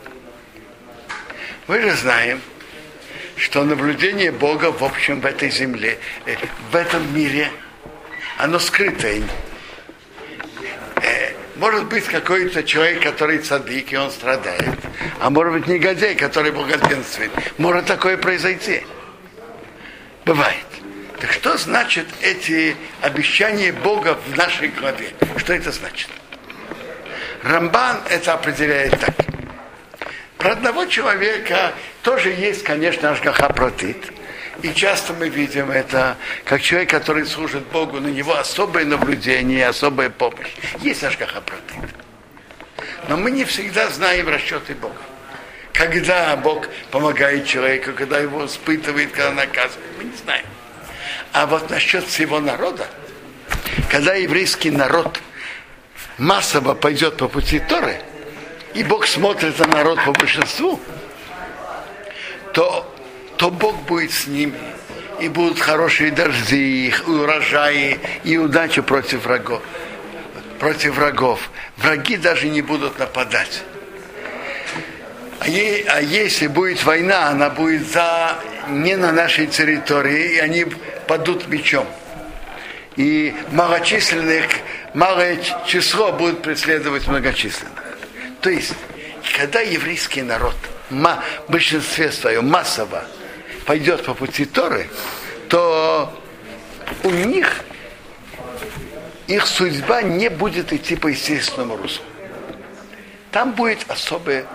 Мы 1.67 1.81
же 1.81 1.95
знаем, 1.95 2.41
что 3.35 3.63
наблюдение 3.63 4.31
Бога 4.31 4.71
в 4.71 4.83
общем 4.83 5.21
в 5.21 5.25
этой 5.25 5.49
земле, 5.49 5.99
э, 6.25 6.35
в 6.71 6.75
этом 6.75 7.15
мире, 7.15 7.51
оно 8.37 8.59
скрытое. 8.59 9.23
Может 11.59 11.87
быть 11.87 12.05
какой-то 12.05 12.63
человек, 12.63 13.03
который 13.03 13.39
цадык, 13.39 13.91
и 13.91 13.97
он 13.97 14.09
страдает. 14.11 14.79
А 15.19 15.29
может 15.29 15.51
быть 15.53 15.67
негодяй, 15.67 16.15
который 16.15 16.51
благоденствует. 16.51 17.31
Может 17.57 17.85
такое 17.85 18.15
произойти. 18.15 18.85
Бывает. 20.25 20.65
Так 21.19 21.33
что 21.33 21.57
значит 21.57 22.07
эти 22.21 22.77
обещания 23.01 23.73
Бога 23.73 24.17
в 24.25 24.37
нашей 24.37 24.69
главе? 24.69 25.09
Что 25.35 25.53
это 25.53 25.73
значит? 25.73 26.07
Рамбан 27.43 28.03
это 28.09 28.33
определяет 28.33 28.97
так. 28.97 29.15
Про 30.37 30.53
одного 30.53 30.85
человека 30.85 31.73
тоже 32.03 32.29
есть, 32.29 32.63
конечно, 32.63 33.11
Ашгаха 33.11 33.49
протит. 33.49 33.97
И 34.61 34.73
часто 34.73 35.13
мы 35.13 35.29
видим 35.29 35.71
это, 35.71 36.17
как 36.43 36.61
человек, 36.61 36.89
который 36.89 37.25
служит 37.25 37.63
Богу, 37.67 37.99
на 37.99 38.07
него 38.07 38.35
особое 38.35 38.85
наблюдение, 38.85 39.67
особая 39.67 40.09
помощь. 40.09 40.49
Есть 40.81 41.03
Ашгаха 41.03 41.41
протит. 41.41 41.95
Но 43.07 43.17
мы 43.17 43.31
не 43.31 43.45
всегда 43.45 43.89
знаем 43.89 44.27
расчеты 44.27 44.75
Бога. 44.75 45.01
Когда 45.71 46.35
Бог 46.35 46.67
помогает 46.91 47.45
человеку, 47.47 47.93
когда 47.93 48.19
его 48.19 48.45
испытывает, 48.45 49.11
когда 49.11 49.31
наказывает, 49.31 49.89
мы 49.97 50.03
не 50.05 50.17
знаем. 50.17 50.45
А 51.31 51.45
вот 51.45 51.69
насчет 51.69 52.03
всего 52.05 52.39
народа, 52.39 52.85
когда 53.89 54.15
еврейский 54.15 54.71
народ 54.71 55.19
массово 56.17 56.73
пойдет 56.73 57.17
по 57.17 57.29
пути 57.29 57.59
Торы, 57.59 58.01
и 58.73 58.83
Бог 58.83 59.07
смотрит 59.07 59.57
на 59.59 59.67
народ 59.67 60.03
по 60.03 60.11
большинству, 60.11 60.79
то, 62.53 62.93
то 63.39 63.49
Бог 63.49 63.83
будет 63.83 64.11
с 64.11 64.27
ними. 64.27 64.59
И 65.21 65.29
будут 65.29 65.59
хорошие 65.59 66.11
дожди, 66.11 66.89
и 66.89 67.09
урожаи, 67.09 67.97
и 68.25 68.37
удача 68.37 68.83
против 68.83 69.23
врагов. 69.23 69.61
Против 70.59 70.95
врагов. 70.95 71.49
Враги 71.77 72.17
даже 72.17 72.49
не 72.49 72.61
будут 72.61 72.99
нападать. 72.99 73.63
А, 75.39 75.45
а 75.45 76.01
если 76.01 76.47
будет 76.47 76.83
война, 76.83 77.29
она 77.29 77.49
будет 77.49 77.89
за, 77.89 78.35
не 78.67 78.97
на 78.97 79.13
нашей 79.13 79.47
территории, 79.47 80.35
и 80.35 80.39
они 80.39 80.65
падут 81.07 81.47
мечом. 81.47 81.87
И 82.97 83.33
малочисленных, 83.51 84.47
малое 84.93 85.37
число 85.65 86.11
будет 86.11 86.41
преследовать 86.41 87.07
многочисленных. 87.07 87.83
То 88.41 88.49
есть, 88.49 88.73
когда 89.37 89.61
еврейский 89.61 90.23
народ 90.23 90.55
в 90.89 91.21
большинстве 91.47 92.11
своем 92.11 92.49
массово 92.49 93.05
пойдет 93.69 94.03
по 94.03 94.15
пути 94.15 94.45
Торы, 94.45 94.89
то 95.47 96.11
у 97.03 97.11
них 97.11 97.61
их 99.27 99.45
судьба 99.45 100.01
не 100.01 100.27
будет 100.31 100.73
идти 100.73 100.95
по 100.95 101.05
естественному 101.05 101.77
руслу. 101.77 102.03
Там 103.31 103.51
будет 103.51 103.85
особая, 103.87 104.47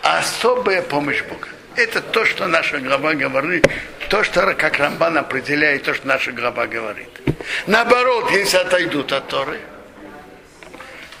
особая 0.00 0.80
помощь 0.80 1.22
Бога. 1.24 1.48
Это 1.76 2.00
то, 2.00 2.24
что 2.24 2.46
наша 2.46 2.78
глава 2.78 3.12
говорит, 3.12 3.66
то, 4.08 4.24
что 4.24 4.54
как 4.54 4.78
Рамбан 4.78 5.18
определяет, 5.18 5.82
то, 5.82 5.92
что 5.92 6.06
наша 6.06 6.32
глава 6.32 6.66
говорит. 6.66 7.10
Наоборот, 7.66 8.30
если 8.30 8.56
отойдут 8.56 9.12
от 9.12 9.28
Торы, 9.28 9.60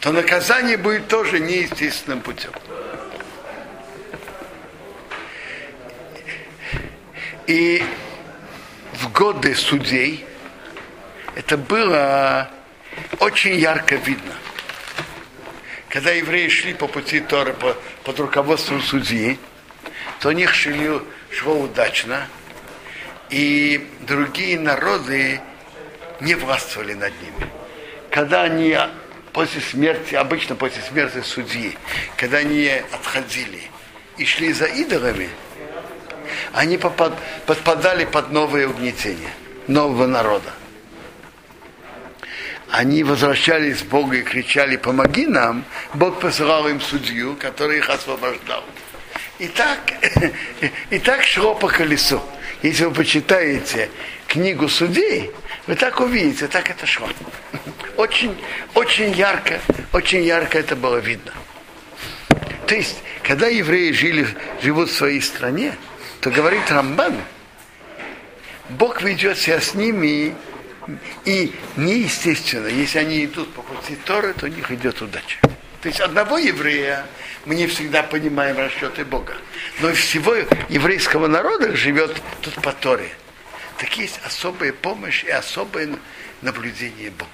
то 0.00 0.12
наказание 0.12 0.78
будет 0.78 1.08
тоже 1.08 1.40
неестественным 1.40 2.22
путем. 2.22 2.52
И 7.46 7.84
в 8.94 9.12
годы 9.12 9.54
судей 9.54 10.24
это 11.34 11.56
было 11.58 12.50
очень 13.18 13.56
ярко 13.56 13.96
видно. 13.96 14.34
Когда 15.88 16.10
евреи 16.10 16.48
шли 16.48 16.74
по 16.74 16.88
пути 16.88 17.20
Торы 17.20 17.52
по, 17.52 17.76
под 18.02 18.18
руководством 18.18 18.82
судьи, 18.82 19.38
то 20.20 20.30
у 20.30 20.32
них 20.32 20.54
шли, 20.54 21.00
шло 21.30 21.60
удачно, 21.60 22.26
и 23.30 23.88
другие 24.00 24.58
народы 24.58 25.40
не 26.20 26.34
властвовали 26.34 26.94
над 26.94 27.12
ними. 27.20 27.50
Когда 28.10 28.42
они 28.42 28.76
после 29.32 29.60
смерти, 29.60 30.14
обычно 30.14 30.54
после 30.54 30.82
смерти 30.82 31.20
судьи, 31.20 31.76
когда 32.16 32.38
они 32.38 32.68
отходили 32.92 33.62
и 34.16 34.24
шли 34.24 34.52
за 34.52 34.66
идолами, 34.66 35.28
они 36.54 36.78
подпадали 36.78 38.04
под 38.04 38.30
новые 38.30 38.68
угнетения 38.68 39.32
нового 39.66 40.06
народа. 40.06 40.50
Они 42.70 43.02
возвращались 43.02 43.82
к 43.82 43.86
Богу 43.86 44.14
и 44.14 44.22
кричали, 44.22 44.76
помоги 44.76 45.26
нам, 45.26 45.64
Бог 45.94 46.20
посылал 46.20 46.68
им 46.68 46.80
судью, 46.80 47.36
который 47.36 47.78
их 47.78 47.90
освобождал. 47.90 48.64
И 49.38 49.48
так, 49.48 49.80
и 50.90 50.98
так 50.98 51.24
шло 51.24 51.54
по 51.54 51.68
колесу. 51.68 52.22
Если 52.62 52.84
вы 52.84 52.94
почитаете 52.94 53.90
книгу 54.28 54.68
судей, 54.68 55.30
вы 55.66 55.74
так 55.74 56.00
увидите, 56.00 56.46
так 56.46 56.70
это 56.70 56.86
шло. 56.86 57.08
Очень, 57.96 58.36
очень 58.74 59.12
ярко, 59.12 59.60
очень 59.92 60.24
ярко 60.24 60.58
это 60.58 60.74
было 60.74 60.96
видно. 60.96 61.32
То 62.66 62.74
есть, 62.74 62.96
когда 63.22 63.46
евреи 63.46 63.92
жили, 63.92 64.26
живут 64.62 64.90
в 64.90 64.96
своей 64.96 65.20
стране, 65.20 65.74
то 66.24 66.30
говорит 66.30 66.70
Рамбан, 66.70 67.20
Бог 68.70 69.02
ведет 69.02 69.36
себя 69.36 69.60
с 69.60 69.74
ними 69.74 70.34
и 71.26 71.54
неестественно, 71.76 72.66
если 72.66 72.98
они 72.98 73.26
идут 73.26 73.52
по 73.52 73.60
пути 73.60 73.94
Торы, 74.06 74.32
то 74.32 74.46
у 74.46 74.48
них 74.48 74.70
идет 74.70 75.02
удача. 75.02 75.38
То 75.82 75.88
есть 75.88 76.00
одного 76.00 76.38
еврея 76.38 77.04
мы 77.44 77.54
не 77.54 77.66
всегда 77.66 78.02
понимаем 78.02 78.56
расчеты 78.56 79.04
Бога. 79.04 79.36
Но 79.80 79.92
всего 79.92 80.34
еврейского 80.70 81.26
народа 81.26 81.76
живет 81.76 82.16
тут 82.40 82.54
по 82.54 82.72
Торе. 82.72 83.10
Так 83.76 83.94
есть 83.98 84.18
особая 84.24 84.72
помощь 84.72 85.24
и 85.24 85.30
особое 85.30 85.90
наблюдение 86.40 87.10
Бога. 87.10 87.30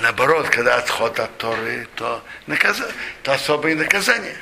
Наоборот, 0.00 0.48
когда 0.48 0.76
отход 0.76 1.18
от 1.18 1.36
Торы, 1.38 1.88
то, 1.96 2.22
наказ... 2.46 2.80
то 3.24 3.32
особое 3.32 3.74
наказание. 3.74 4.36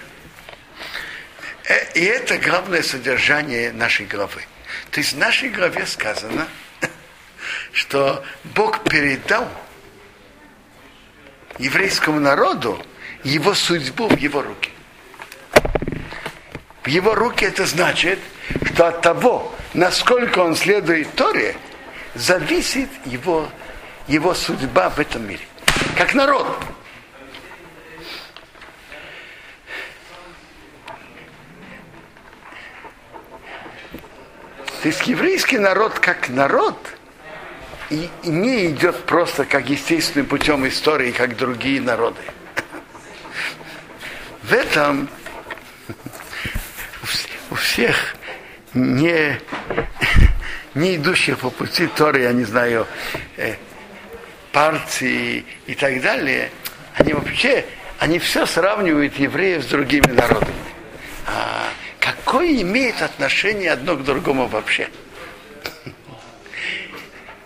Э, 1.70 1.87
и 1.94 2.04
это 2.04 2.37
главное 2.38 2.83
содержание 2.83 3.72
нашей 3.72 4.06
главы. 4.06 4.42
То 4.90 4.98
есть 4.98 5.12
в 5.12 5.18
нашей 5.18 5.50
главе 5.50 5.87
сказано, 5.87 6.48
что 7.72 8.24
Бог 8.42 8.83
передал 8.83 9.48
еврейскому 11.59 12.18
народу 12.18 12.85
его 13.22 13.54
судьбу 13.54 14.09
в 14.09 14.18
его 14.18 14.42
руки. 14.42 14.70
В 16.83 16.88
его 16.88 17.14
руки 17.14 17.44
это 17.44 17.64
значит, 17.66 18.18
что 18.72 18.88
от 18.88 19.02
того, 19.02 19.54
насколько 19.72 20.40
он 20.40 20.56
следует 20.56 21.14
Торе, 21.14 21.54
зависит 22.16 22.88
его, 23.04 23.48
его 24.09 24.35
судьба 24.35 24.90
в 24.90 24.98
этом 24.98 25.28
мире. 25.28 25.46
Как 25.96 26.14
народ. 26.14 26.48
То 34.83 34.88
есть 34.88 35.07
еврейский 35.07 35.59
народ 35.59 35.99
как 35.99 36.31
народ 36.31 36.77
и 37.90 38.09
не 38.25 38.66
идет 38.66 39.05
просто 39.05 39.45
как 39.45 39.69
естественным 39.69 40.27
путем 40.27 40.66
истории, 40.66 41.11
как 41.11 41.37
другие 41.37 41.81
народы. 41.83 42.21
В 44.43 44.53
этом 44.53 45.09
у 47.51 47.55
всех 47.57 48.16
не, 48.73 49.38
не 50.75 50.97
идущих 50.97 51.38
по 51.38 51.51
пути 51.51 51.87
Торы, 51.87 52.23
я 52.23 52.33
не 52.33 52.45
знаю, 52.45 52.87
э, 53.37 53.57
партии 54.53 55.45
и 55.66 55.75
так 55.75 56.01
далее, 56.01 56.51
они 56.95 57.12
вообще, 57.12 57.66
они 57.99 58.19
все 58.19 58.47
сравнивают 58.47 59.16
евреев 59.19 59.62
с 59.62 59.66
другими 59.66 60.11
народами. 60.11 60.60
Какое 62.31 62.62
имеет 62.62 63.03
отношение 63.03 63.73
одно 63.73 63.97
к 63.97 64.05
другому 64.05 64.47
вообще? 64.47 64.88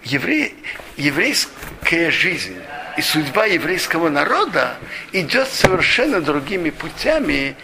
Еврей, 0.02 0.54
еврейская 0.98 2.10
жизнь 2.10 2.58
и 2.98 3.00
судьба 3.00 3.46
еврейского 3.46 4.10
народа 4.10 4.76
идет 5.12 5.48
совершенно 5.48 6.20
другими 6.20 6.68
путями, 6.68 7.56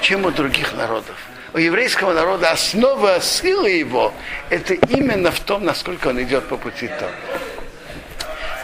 чем 0.00 0.24
у 0.24 0.30
других 0.30 0.72
народов. 0.72 1.16
У 1.52 1.58
еврейского 1.58 2.14
народа 2.14 2.50
основа 2.50 3.20
силы 3.20 3.68
его– 3.68 4.14
это 4.48 4.72
именно 4.72 5.30
в 5.30 5.40
том, 5.40 5.66
насколько 5.66 6.08
он 6.08 6.22
идет 6.22 6.48
по 6.48 6.56
пути 6.56 6.88
то. 6.88 7.10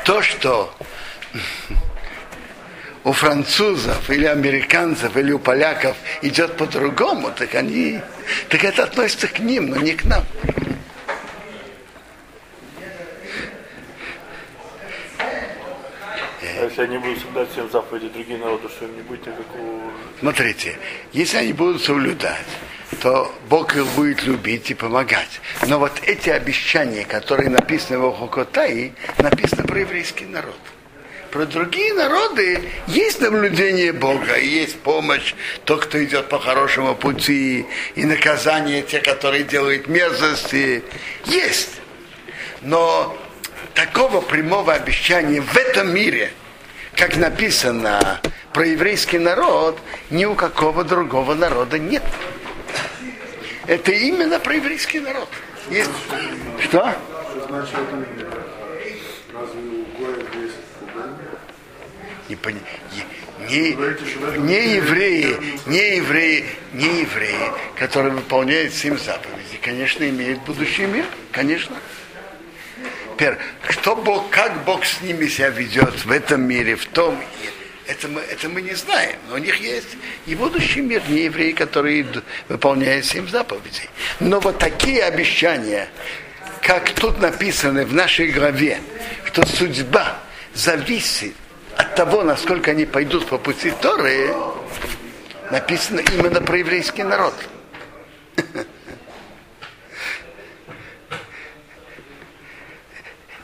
То, 0.07 0.23
что 0.23 0.75
у 3.04 3.12
французов 3.12 4.10
или 4.10 4.24
американцев 4.24 5.16
или 5.16 5.32
у 5.32 5.38
поляков 5.38 5.96
идет 6.22 6.56
по-другому, 6.56 7.30
так 7.30 7.54
они, 7.54 8.00
так 8.48 8.64
это 8.64 8.84
относится 8.84 9.28
к 9.28 9.38
ним, 9.38 9.68
но 9.68 9.76
не 9.76 9.92
к 9.92 10.04
нам. 10.04 10.24
А 16.56 16.66
если 16.66 16.82
они 16.82 16.98
будут 16.98 17.18
соблюдать 17.18 17.50
всем 17.52 17.70
заповеди 17.70 18.08
другие 18.08 18.38
народы, 18.38 18.68
что 18.68 18.86
им 18.86 18.96
не 18.96 19.02
будет 19.02 19.26
никакого... 19.26 19.82
Смотрите, 20.20 20.78
если 21.12 21.36
они 21.36 21.52
будут 21.52 21.82
соблюдать, 21.82 22.46
то 23.02 23.30
Бог 23.50 23.76
их 23.76 23.86
будет 23.88 24.22
любить 24.24 24.70
и 24.70 24.74
помогать. 24.74 25.40
Но 25.66 25.78
вот 25.78 25.92
эти 26.02 26.30
обещания, 26.30 27.04
которые 27.04 27.50
написаны 27.50 27.98
в 27.98 28.06
Охокотаи, 28.06 28.94
написаны 29.18 29.64
про 29.64 29.80
еврейский 29.80 30.24
народ. 30.24 30.58
Про 31.35 31.47
другие 31.47 31.92
народы 31.94 32.62
есть 32.87 33.20
наблюдение 33.20 33.92
Бога, 33.92 34.35
и 34.35 34.47
есть 34.47 34.79
помощь, 34.79 35.35
тот, 35.64 35.87
кто 35.87 36.03
идет 36.05 36.29
по 36.29 36.38
хорошему 36.38 36.94
пути, 36.94 37.66
и 37.97 38.05
наказание 38.05 38.83
те, 38.83 39.01
которые 39.01 39.42
делают 39.42 39.88
мерзости. 39.88 40.85
Есть. 41.25 41.81
Но 42.62 43.18
такого 43.75 44.20
прямого 44.20 44.75
обещания 44.75 45.40
в 45.40 45.57
этом 45.57 45.92
мире, 45.92 46.31
как 46.94 47.16
написано 47.16 48.20
про 48.53 48.66
еврейский 48.68 49.18
народ, 49.18 49.81
ни 50.11 50.25
у 50.27 50.37
какого 50.37 50.85
другого 50.85 51.35
народа 51.35 51.81
нет. 51.81 52.05
Это 53.66 53.90
именно 53.90 54.38
про 54.38 54.55
еврейский 54.55 55.01
народ. 55.01 55.29
Есть. 55.68 55.90
Что? 56.62 56.94
Не, 62.28 62.37
не, 63.50 64.38
не 64.38 64.74
евреи, 64.76 65.37
не 65.66 65.96
евреи, 65.96 66.46
не 66.72 67.00
евреи, 67.00 67.52
которые 67.76 68.12
выполняют 68.12 68.72
семь 68.72 68.98
заповедей, 68.98 69.58
конечно, 69.60 70.08
имеют 70.08 70.40
будущий 70.40 70.87
мир, 70.87 71.04
конечно. 71.32 71.76
Теперь, 73.12 73.37
что 73.68 73.94
Бог, 73.94 74.30
как 74.30 74.64
Бог 74.64 74.84
с 74.84 75.00
ними 75.02 75.26
себя 75.26 75.50
ведет 75.50 76.04
в 76.04 76.10
этом 76.10 76.42
мире, 76.42 76.76
в 76.76 76.87
том 76.87 77.22
это 77.87 78.08
мы, 78.08 78.20
это 78.22 78.48
мы 78.48 78.62
не 78.62 78.74
знаем. 78.74 79.18
Но 79.28 79.37
у 79.37 79.38
них 79.38 79.56
есть 79.60 79.96
и 80.26 80.34
будущий 80.34 80.80
мир, 80.80 81.02
не 81.08 81.24
евреи, 81.24 81.52
которые 81.52 82.06
выполняют 82.48 83.04
семь 83.04 83.28
заповедей. 83.28 83.88
Но 84.20 84.40
вот 84.40 84.58
такие 84.58 85.02
обещания, 85.04 85.88
как 86.62 86.90
тут 86.90 87.20
написано 87.20 87.84
в 87.84 87.92
нашей 87.92 88.28
главе, 88.28 88.80
что 89.26 89.46
судьба 89.46 90.18
зависит 90.54 91.34
от 91.76 91.94
того, 91.94 92.22
насколько 92.22 92.70
они 92.70 92.87
пойдут 92.87 93.26
по 93.26 93.38
пути 93.38 93.70
Торы, 93.70 94.34
написано 95.50 96.00
именно 96.00 96.40
про 96.40 96.58
еврейский 96.58 97.02
народ. 97.02 97.34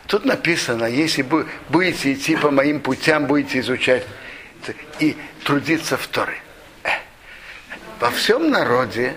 Тут 0.06 0.24
написано, 0.24 0.86
если 0.86 1.22
будете 1.68 2.12
идти 2.12 2.34
по 2.34 2.50
моим 2.50 2.80
путям, 2.80 3.26
будете 3.26 3.60
изучать 3.60 4.04
и 4.98 5.16
трудиться 5.44 5.96
в 5.96 6.06
Торе. 6.08 6.42
Во 8.00 8.10
всем 8.10 8.50
народе 8.50 9.14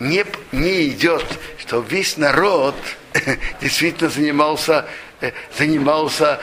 не, 0.00 0.26
не 0.52 0.88
идет, 0.88 1.24
что 1.56 1.80
весь 1.80 2.16
народ 2.18 2.74
действительно 3.60 4.10
занимался, 4.10 4.86
занимался 5.56 6.40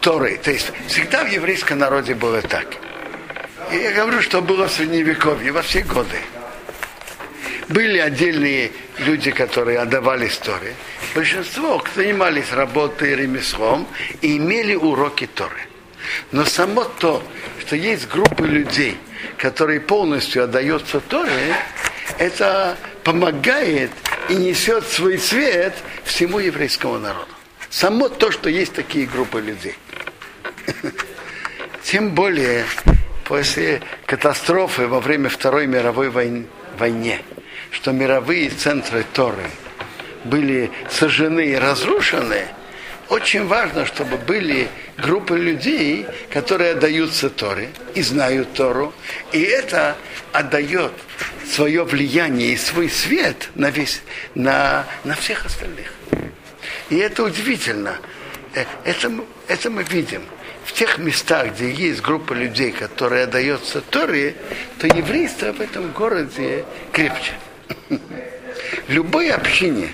Торой. 0.00 0.38
То 0.38 0.50
есть 0.50 0.70
всегда 0.86 1.24
в 1.24 1.28
еврейском 1.30 1.78
народе 1.78 2.14
было 2.14 2.40
так. 2.42 2.66
И 3.72 3.76
я 3.76 3.92
говорю, 3.92 4.20
что 4.20 4.40
было 4.40 4.68
в 4.68 4.72
Средневековье 4.72 5.52
во 5.52 5.62
все 5.62 5.82
годы. 5.82 6.18
Были 7.68 7.98
отдельные 7.98 8.72
люди, 8.98 9.30
которые 9.30 9.78
отдавались 9.78 10.36
Торе. 10.38 10.74
Большинство 11.14 11.82
занимались 11.94 12.52
работой 12.52 13.14
ремеслом 13.14 13.86
и 14.20 14.36
имели 14.36 14.74
уроки 14.74 15.26
Торы. 15.26 15.66
Но 16.32 16.44
само 16.44 16.84
то, 16.84 17.22
что 17.60 17.76
есть 17.76 18.08
группы 18.08 18.46
людей, 18.46 18.96
которые 19.38 19.80
полностью 19.80 20.44
отдаются 20.44 21.00
Торе, 21.00 21.56
это 22.18 22.76
помогает 23.02 23.90
и 24.28 24.34
несет 24.34 24.86
свой 24.86 25.18
свет 25.18 25.74
всему 26.04 26.38
еврейскому 26.38 26.98
народу. 26.98 27.28
Само 27.70 28.08
то, 28.08 28.30
что 28.30 28.48
есть 28.48 28.72
такие 28.72 29.06
группы 29.06 29.40
людей. 29.40 29.74
Тем 31.82 32.14
более 32.14 32.64
после 33.24 33.80
катастрофы 34.06 34.86
во 34.86 35.00
время 35.00 35.28
Второй 35.28 35.66
мировой 35.66 36.10
войны, 36.10 37.20
что 37.70 37.92
мировые 37.92 38.50
центры 38.50 39.04
Торы 39.12 39.50
были 40.24 40.70
сожжены 40.90 41.46
и 41.48 41.54
разрушены, 41.54 42.46
очень 43.08 43.46
важно, 43.46 43.84
чтобы 43.84 44.16
были 44.16 44.68
группы 44.96 45.38
людей, 45.38 46.06
которые 46.32 46.72
отдаются 46.72 47.28
Торе 47.28 47.68
и 47.94 48.02
знают 48.02 48.54
Тору, 48.54 48.94
и 49.32 49.40
это 49.40 49.96
отдает 50.32 50.92
свое 51.46 51.84
влияние 51.84 52.54
и 52.54 52.56
свой 52.56 52.88
свет 52.88 53.50
на, 53.54 53.70
весь, 53.70 54.00
на, 54.34 54.86
на 55.04 55.14
всех 55.14 55.44
остальных. 55.44 55.92
И 56.90 56.96
это 56.96 57.22
удивительно. 57.24 57.96
э, 58.54 58.64
это, 58.84 59.12
это 59.48 59.70
мы 59.70 59.82
видим. 59.82 60.22
В 60.64 60.72
тех 60.72 60.98
местах, 60.98 61.52
где 61.54 61.70
есть 61.70 62.00
группа 62.00 62.32
людей, 62.32 62.72
которые 62.72 63.24
отдаются 63.24 63.80
Торе, 63.80 64.34
то 64.78 64.86
еврейство 64.86 65.52
в 65.52 65.60
этом 65.60 65.92
городе 65.92 66.64
крепче. 66.92 67.32
В 68.88 68.92
любой 68.92 69.30
общине, 69.30 69.88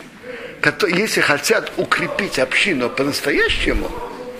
если 0.89 1.21
хотят 1.21 1.73
укрепить 1.77 2.39
общину 2.39 2.89
по-настоящему, 2.89 3.91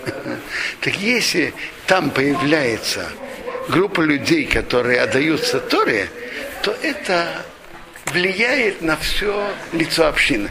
так 0.81 0.95
если 0.97 1.53
там 1.87 2.11
появляется 2.11 3.09
группа 3.69 4.01
людей, 4.01 4.47
которые 4.47 5.01
отдаются 5.01 5.61
Торе, 5.61 6.09
то 6.63 6.77
это 6.83 7.45
влияет 8.07 8.83
на 8.83 8.97
все 8.97 9.51
лицо 9.73 10.07
общины. 10.07 10.51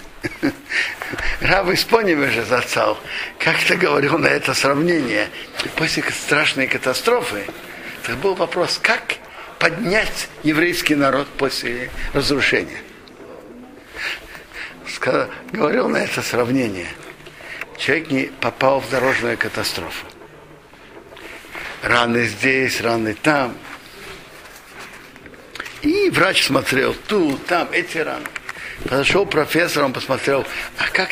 Рав 1.42 1.70
Испоним 1.70 2.30
же 2.30 2.44
зацал, 2.44 2.98
как-то 3.38 3.76
говорил 3.76 4.18
на 4.18 4.28
это 4.28 4.54
сравнение. 4.54 5.30
После 5.76 6.04
страшной 6.04 6.68
катастрофы, 6.68 7.46
это 8.04 8.16
был 8.18 8.36
вопрос, 8.36 8.80
как 8.82 9.16
поднять 9.58 10.28
еврейский 10.44 10.96
народ 10.96 11.28
после 11.28 11.90
разрушения. 12.14 12.82
Сказал, 14.88 15.30
говорил 15.52 15.88
на 15.88 15.98
это 15.98 16.22
сравнение. 16.22 16.88
Человек 17.78 18.12
не 18.12 18.24
попал 18.42 18.82
в 18.82 18.90
дорожную 18.90 19.38
катастрофу. 19.38 20.06
Раны 21.82 22.26
здесь, 22.26 22.82
раны 22.82 23.14
там. 23.14 23.56
И 25.82 26.10
врач 26.10 26.44
смотрел 26.44 26.94
тут, 27.08 27.46
там, 27.46 27.70
эти 27.72 28.00
раны. 28.00 28.26
Подошел 28.84 29.26
профессор, 29.26 29.84
он 29.84 29.94
посмотрел, 29.94 30.46
а 30.78 30.88
как, 30.90 31.10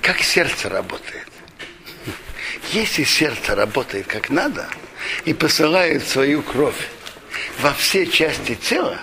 как 0.00 0.20
сердце 0.20 0.68
работает. 0.68 1.28
Если 2.72 3.04
сердце 3.04 3.54
работает 3.54 4.06
как 4.06 4.30
надо 4.30 4.68
и 5.24 5.34
посылает 5.34 6.06
свою 6.08 6.42
кровь 6.42 6.88
во 7.60 7.72
все 7.74 8.06
части 8.06 8.54
тела, 8.54 8.98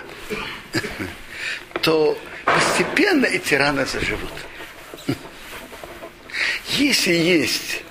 то 1.80 2.18
постепенно 2.44 3.26
эти 3.26 3.54
раны 3.54 3.86
заживут. 3.86 4.32
Если 6.68 7.12
есть 7.12 7.82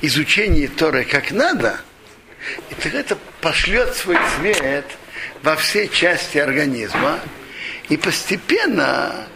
изучение 0.00 0.68
Торы 0.68 1.04
как 1.04 1.30
надо, 1.30 1.80
то 2.82 2.88
это 2.88 3.16
пошлет 3.40 3.94
свой 3.94 4.18
цвет 4.36 4.86
во 5.42 5.56
все 5.56 5.88
части 5.88 6.38
организма, 6.38 7.20
и 7.88 7.96
постепенно 7.96 9.28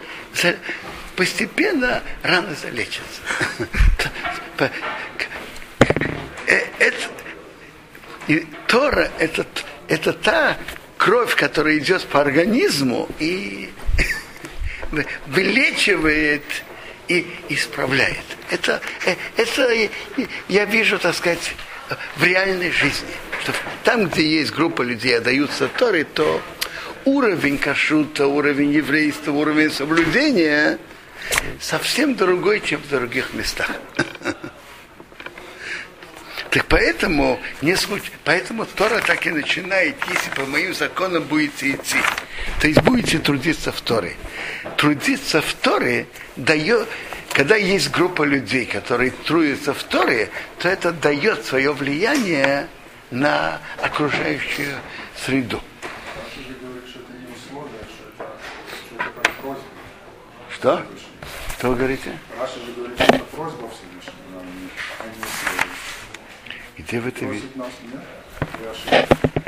постепенно 1.17 2.03
раны 2.23 2.55
залечатся. 2.55 3.21
Э, 6.47 6.61
это, 6.79 7.09
и 8.27 8.47
Тора 8.67 9.11
это, 9.19 9.47
это 9.89 10.13
та 10.13 10.57
кровь, 10.97 11.35
которая 11.37 11.79
идет 11.79 12.05
по 12.07 12.21
организму 12.21 13.09
и 13.19 13.71
вылечивает 15.27 16.43
и 17.09 17.27
исправляет. 17.49 18.25
Это, 18.51 18.81
э, 19.07 19.15
это 19.37 19.91
я 20.49 20.65
вижу, 20.65 20.99
так 20.99 21.15
сказать, 21.15 21.55
в 22.17 22.25
реальной 22.25 22.71
жизни. 22.71 23.09
Что 23.43 23.53
там, 23.85 24.07
где 24.09 24.27
есть 24.27 24.53
группа 24.53 24.83
людей, 24.83 25.17
отдаются 25.17 25.69
Торы, 25.69 26.05
то 26.05 26.41
уровень 27.05 27.59
кашута, 27.59 28.27
уровень 28.27 28.73
еврейства, 28.73 29.33
уровень 29.33 29.71
соблюдения 29.71 30.79
совсем 31.61 32.15
другой, 32.15 32.61
чем 32.61 32.81
в 32.81 32.89
других 32.89 33.33
местах. 33.35 33.71
Так 36.51 36.67
поэтому, 36.67 37.39
не 37.63 37.77
случ... 37.77 38.03
поэтому 38.25 38.67
Тора 38.67 39.01
так 39.07 39.25
и 39.25 39.31
начинает, 39.31 39.95
если 40.09 40.31
по 40.31 40.45
моим 40.47 40.75
законам 40.75 41.23
будете 41.23 41.71
идти. 41.71 41.99
То 42.61 42.67
есть 42.67 42.83
будете 42.83 43.21
трудиться 43.21 43.71
в 43.71 43.81
Торе. 43.81 44.17
Трудиться 44.77 45.43
в 45.43 45.55
Торе 45.55 46.09
дает, 46.35 46.89
когда 47.33 47.55
есть 47.55 47.93
группа 47.93 48.25
людей, 48.25 48.67
которые 48.67 49.13
трудятся 49.13 49.73
в 49.73 49.83
Торе, 49.85 50.29
то 50.59 50.69
это 50.69 50.91
дает 50.91 51.47
свое 51.47 51.73
влияние 51.73 52.67
на 53.13 53.61
окружающую 53.81 54.75
среду. 55.25 55.63
Что? 60.61 60.83
Что 61.57 61.69
вы 61.71 61.77
говорите? 61.77 62.19
Раша 62.39 62.61
же 62.61 62.73
говорит, 62.73 62.95
что 62.95 63.15
это 63.15 63.25
просьба 63.25 63.71
Всевышнего, 63.71 64.43
а 64.99 65.05
не 66.77 66.83
Где 66.83 67.01
вы 67.01 67.09
это 67.09 67.25
видите? 67.25 67.49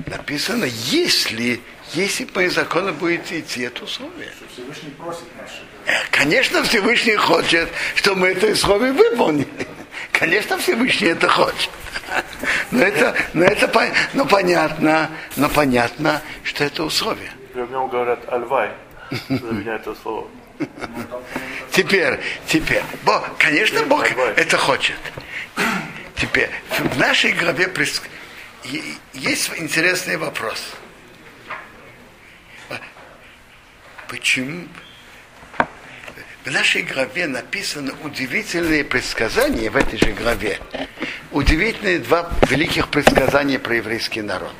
Написано, 0.06 0.64
если, 0.64 1.60
если 1.92 2.24
по 2.24 2.48
закону 2.48 2.94
будете 2.94 3.40
идти, 3.40 3.60
это 3.60 3.84
условие. 3.84 4.32
Всевышний 4.54 4.88
просит 4.92 5.26
наши. 5.38 5.60
Э, 5.84 5.90
конечно, 6.10 6.62
Всевышний 6.62 7.16
хочет, 7.16 7.68
чтобы 7.94 8.20
мы 8.20 8.28
это 8.28 8.46
условие 8.46 8.92
выполнили. 8.92 9.66
Конечно, 10.12 10.56
Всевышний 10.56 11.08
это 11.08 11.28
хочет. 11.28 11.68
Но 12.70 12.82
это, 12.82 13.14
но 13.34 13.44
это 13.44 13.70
но 14.14 14.24
понятно, 14.24 15.10
но 15.36 15.50
понятно, 15.50 16.22
что 16.42 16.64
это 16.64 16.84
условие. 16.84 17.32
В 17.52 17.70
нем 17.70 17.88
говорят 17.88 18.32
альвай, 18.32 18.70
за 19.28 19.52
меня 19.52 19.74
это 19.74 19.94
слово. 19.94 20.26
Теперь, 21.72 22.20
теперь, 22.46 22.82
Бог, 23.02 23.36
конечно, 23.38 23.82
Бог 23.84 24.06
это 24.36 24.58
хочет. 24.58 24.96
Теперь, 26.16 26.50
в 26.68 26.98
нашей 26.98 27.32
главе 27.32 27.70
есть 29.14 29.50
интересный 29.56 30.16
вопрос. 30.16 30.62
Почему 34.08 34.68
в 36.44 36.50
нашей 36.50 36.82
главе 36.82 37.28
написано 37.28 37.94
удивительные 38.02 38.84
предсказания 38.84 39.70
в 39.70 39.76
этой 39.76 39.96
же 39.96 40.12
главе. 40.12 40.58
Удивительные 41.30 42.00
два 42.00 42.32
великих 42.50 42.88
предсказания 42.88 43.60
про 43.60 43.76
еврейский 43.76 44.22
народ. 44.22 44.54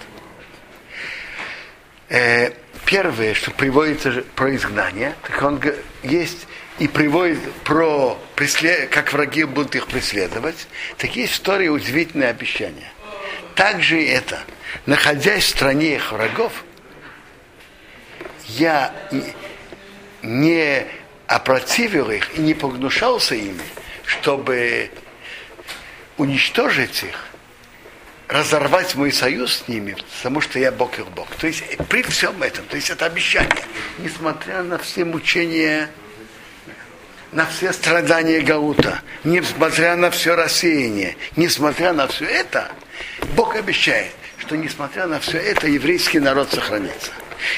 Первое, 2.85 3.35
что 3.35 3.51
приводится 3.51 4.25
про 4.35 4.55
изгнание, 4.55 5.15
так 5.23 5.43
он 5.43 5.61
есть 6.03 6.47
и 6.79 6.89
приводит 6.89 7.39
про 7.65 8.19
преслед... 8.35 8.89
как 8.91 9.13
враги 9.13 9.45
будут 9.45 9.75
их 9.75 9.87
преследовать, 9.87 10.67
так 10.99 11.15
есть 11.17 11.35
история 11.35 11.71
удивительное 11.71 12.31
обещание. 12.31 12.91
Также 13.55 14.03
это, 14.03 14.41
находясь 14.87 15.45
в 15.45 15.49
стране 15.49 15.97
их 15.97 16.13
врагов, 16.13 16.65
я 18.49 18.95
не 20.23 20.87
опротивил 21.27 22.11
их 22.11 22.37
и 22.37 22.41
не 22.41 22.55
погнушался 22.55 23.35
ими, 23.35 23.63
чтобы 24.05 24.91
уничтожить 26.17 27.05
их, 27.05 27.29
разорвать 28.33 28.95
мой 28.95 29.13
союз 29.13 29.63
с 29.65 29.69
ними, 29.69 29.97
потому 30.19 30.41
что 30.41 30.59
я 30.59 30.73
Бог 30.73 30.99
их 30.99 31.07
Бог. 31.09 31.29
То 31.37 31.47
есть 31.47 31.63
при 31.89 32.03
всем 32.03 32.43
этом, 32.43 32.65
то 32.67 32.77
есть 32.77 32.91
это 32.91 33.05
обещание, 33.07 33.65
несмотря 33.99 34.63
на 34.63 34.79
все 34.79 35.05
мучения, 35.05 35.91
на 37.31 37.47
все 37.47 37.73
страдания 37.73 38.41
Гаута, 38.41 39.03
несмотря 39.25 39.97
на 39.97 40.11
все 40.11 40.35
рассеяние, 40.35 41.17
несмотря 41.37 41.93
на 41.93 42.07
все 42.07 42.25
это, 42.25 42.73
Бог 43.37 43.55
обещает, 43.55 44.13
что 44.39 44.57
несмотря 44.57 45.07
на 45.07 45.21
все 45.21 45.39
это, 45.39 45.67
еврейский 45.67 46.19
народ 46.19 46.51
сохранится. 46.53 47.13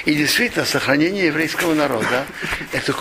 И 0.07 0.15
действительно, 0.15 0.65
сохранение 0.65 1.27
еврейского 1.27 1.75
народа 1.75 2.25
это, 2.73 2.95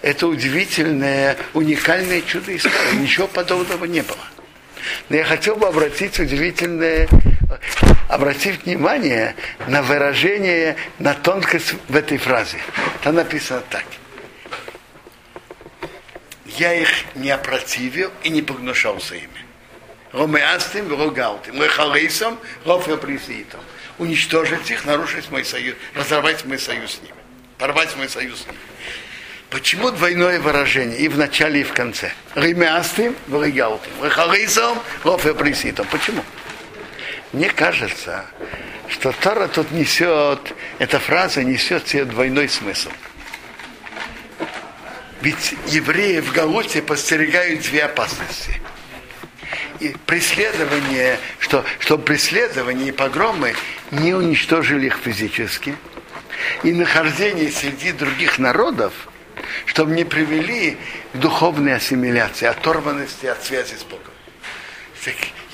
это 0.00 0.26
удивительное, 0.26 1.36
уникальное 1.54 2.22
чудо 2.22 2.56
истории. 2.56 2.96
Ничего 3.00 3.26
подобного 3.26 3.84
не 3.84 4.02
было. 4.02 4.29
Но 5.08 5.16
я 5.16 5.24
хотел 5.24 5.56
бы 5.56 5.66
обратить 5.66 6.18
удивительное, 6.18 7.08
обратить 8.08 8.64
внимание 8.64 9.34
на 9.66 9.82
выражение, 9.82 10.76
на 10.98 11.14
тонкость 11.14 11.74
в 11.88 11.96
этой 11.96 12.18
фразе. 12.18 12.58
Там 13.02 13.14
написано 13.14 13.62
так. 13.70 13.84
Я 16.46 16.74
их 16.74 16.88
не 17.14 17.30
опротивил 17.30 18.10
и 18.22 18.28
не 18.28 18.42
погнушался 18.42 19.14
ими. 19.14 19.28
Ромеастым, 20.12 20.90
рогалтым, 20.90 21.62
лехалейсом, 21.62 22.38
рофеприситом. 22.64 23.60
Уничтожить 23.98 24.70
их, 24.70 24.84
нарушить 24.84 25.30
мой 25.30 25.44
союз, 25.44 25.76
разорвать 25.94 26.44
мой 26.44 26.58
союз 26.58 26.96
с 26.96 27.02
ними, 27.02 27.14
порвать 27.58 27.96
мой 27.96 28.08
союз 28.08 28.42
с 28.42 28.46
ними. 28.46 28.58
Почему 29.50 29.90
двойное 29.90 30.38
выражение 30.38 30.98
и 31.00 31.08
в 31.08 31.18
начале, 31.18 31.62
и 31.62 31.64
в 31.64 31.72
конце? 31.72 32.12
Ремястым, 32.36 33.16
вырыгалким. 33.26 33.90
Рахарисом, 34.00 34.78
рофеприситом. 35.02 35.86
Почему? 35.90 36.24
Мне 37.32 37.50
кажется, 37.50 38.26
что 38.88 39.12
Тора 39.12 39.48
тут 39.48 39.72
несет, 39.72 40.54
эта 40.78 41.00
фраза 41.00 41.42
несет 41.42 41.88
себе 41.88 42.04
двойной 42.04 42.48
смысл. 42.48 42.90
Ведь 45.20 45.54
евреи 45.66 46.20
в 46.20 46.32
Галуте 46.32 46.80
постерегают 46.80 47.62
две 47.62 47.84
опасности. 47.84 48.60
и 49.80 49.96
преследование, 50.06 51.18
что, 51.38 51.64
чтобы 51.78 52.04
преследование 52.04 52.88
и 52.88 52.92
погромы 52.92 53.54
не 53.90 54.14
уничтожили 54.14 54.86
их 54.86 54.98
физически, 55.02 55.74
и 56.62 56.72
нахождение 56.72 57.50
среди 57.50 57.92
других 57.92 58.38
народов, 58.38 58.92
чтобы 59.66 59.92
не 59.92 60.04
привели 60.04 60.76
к 61.12 61.16
духовной 61.16 61.74
ассимиляции, 61.74 62.46
оторванности 62.46 63.26
от 63.26 63.44
связи 63.44 63.74
с 63.74 63.82
Богом. 63.82 64.12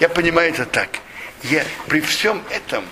Я 0.01 0.09
понимаю 0.09 0.53
это 0.53 0.67
так. 0.67 0.91
Я, 1.43 1.65
при 1.87 2.01
всем 2.01 2.43
этом 2.51 2.85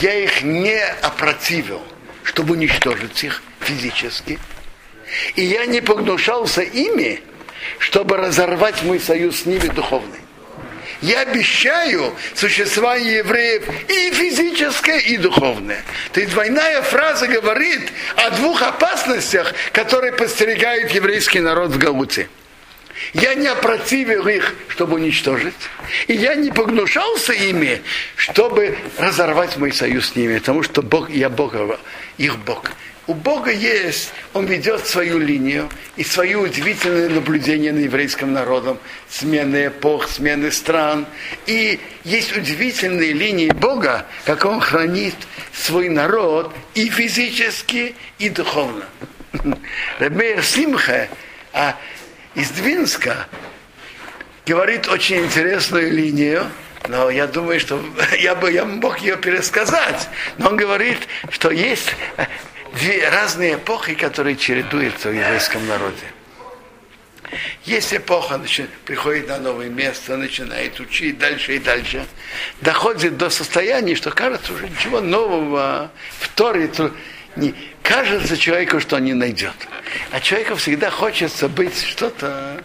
я 0.00 0.14
их 0.14 0.42
не 0.42 0.82
опротивил, 1.02 1.82
чтобы 2.22 2.54
уничтожить 2.54 3.22
их 3.24 3.42
физически. 3.60 4.38
И 5.36 5.44
я 5.44 5.66
не 5.66 5.80
погнушался 5.80 6.62
ими, 6.62 7.22
чтобы 7.78 8.16
разорвать 8.16 8.82
мой 8.82 8.98
союз 8.98 9.42
с 9.42 9.46
ними 9.46 9.68
духовный. 9.68 10.21
Я 11.02 11.20
обещаю 11.20 12.14
существование 12.34 13.18
евреев 13.18 13.68
и 13.90 14.10
физическое, 14.12 14.98
и 14.98 15.16
духовное. 15.16 15.82
То 16.12 16.20
есть 16.20 16.32
двойная 16.32 16.80
фраза 16.82 17.26
говорит 17.26 17.92
о 18.16 18.30
двух 18.30 18.62
опасностях, 18.62 19.52
которые 19.72 20.12
подстерегают 20.12 20.92
еврейский 20.92 21.40
народ 21.40 21.70
в 21.70 21.78
Галуте. 21.78 22.28
Я 23.14 23.34
не 23.34 23.48
опротивил 23.48 24.26
их, 24.28 24.54
чтобы 24.68 24.94
уничтожить. 24.94 25.54
И 26.06 26.14
я 26.14 26.34
не 26.34 26.50
погнушался 26.50 27.32
ими, 27.32 27.82
чтобы 28.16 28.76
разорвать 28.98 29.56
мой 29.56 29.72
союз 29.72 30.10
с 30.10 30.16
ними. 30.16 30.38
Потому 30.38 30.62
что 30.62 30.82
Бог, 30.82 31.10
я 31.10 31.28
Бог, 31.28 31.54
их 32.18 32.38
Бог. 32.38 32.72
У 33.08 33.14
Бога 33.14 33.50
есть, 33.50 34.12
Он 34.32 34.46
ведет 34.46 34.86
свою 34.86 35.18
линию 35.18 35.68
и 35.96 36.04
свое 36.04 36.38
удивительное 36.38 37.08
наблюдение 37.08 37.72
на 37.72 37.80
еврейском 37.80 38.32
народом, 38.32 38.78
смены 39.10 39.66
эпох, 39.66 40.08
смены 40.08 40.52
стран. 40.52 41.06
И 41.46 41.80
есть 42.04 42.36
удивительные 42.36 43.12
линии 43.12 43.50
Бога, 43.50 44.06
как 44.24 44.44
Он 44.44 44.60
хранит 44.60 45.16
свой 45.52 45.88
народ 45.88 46.54
и 46.74 46.88
физически, 46.88 47.96
и 48.20 48.28
духовно. 48.28 48.84
Рабеер 49.98 50.44
Симха 50.44 51.08
а 51.52 51.76
из 52.34 52.50
Двинска 52.50 53.28
говорит 54.46 54.88
очень 54.88 55.24
интересную 55.24 55.92
линию, 55.92 56.46
но 56.88 57.10
я 57.10 57.26
думаю, 57.26 57.60
что 57.60 57.82
я 58.18 58.34
бы 58.34 58.50
я 58.50 58.64
мог 58.64 58.98
ее 59.00 59.16
пересказать. 59.16 60.08
Но 60.38 60.50
он 60.50 60.56
говорит, 60.56 60.98
что 61.30 61.50
есть 61.50 61.94
две 62.74 63.08
разные 63.08 63.54
эпохи, 63.54 63.94
которые 63.94 64.36
чередуются 64.36 65.10
в 65.10 65.12
еврейском 65.12 65.66
народе. 65.66 66.06
Есть 67.64 67.94
эпоха, 67.94 68.36
начи, 68.36 68.66
приходит 68.84 69.28
на 69.28 69.38
новое 69.38 69.70
место, 69.70 70.18
начинает 70.18 70.78
учить 70.80 71.18
дальше 71.18 71.56
и 71.56 71.58
дальше, 71.58 72.04
доходит 72.60 73.16
до 73.16 73.30
состояния, 73.30 73.94
что 73.94 74.10
кажется 74.10 74.52
уже 74.52 74.68
ничего 74.68 75.00
нового 75.00 75.90
в 76.18 76.28
Торе, 76.28 76.70
не, 77.36 77.54
кажется 77.82 78.36
человеку, 78.36 78.80
что 78.80 78.96
он 78.96 79.04
не 79.04 79.14
найдет. 79.14 79.54
А 80.10 80.20
человеку 80.20 80.56
всегда 80.56 80.90
хочется 80.90 81.48
быть 81.48 81.82
что-то 81.82 82.62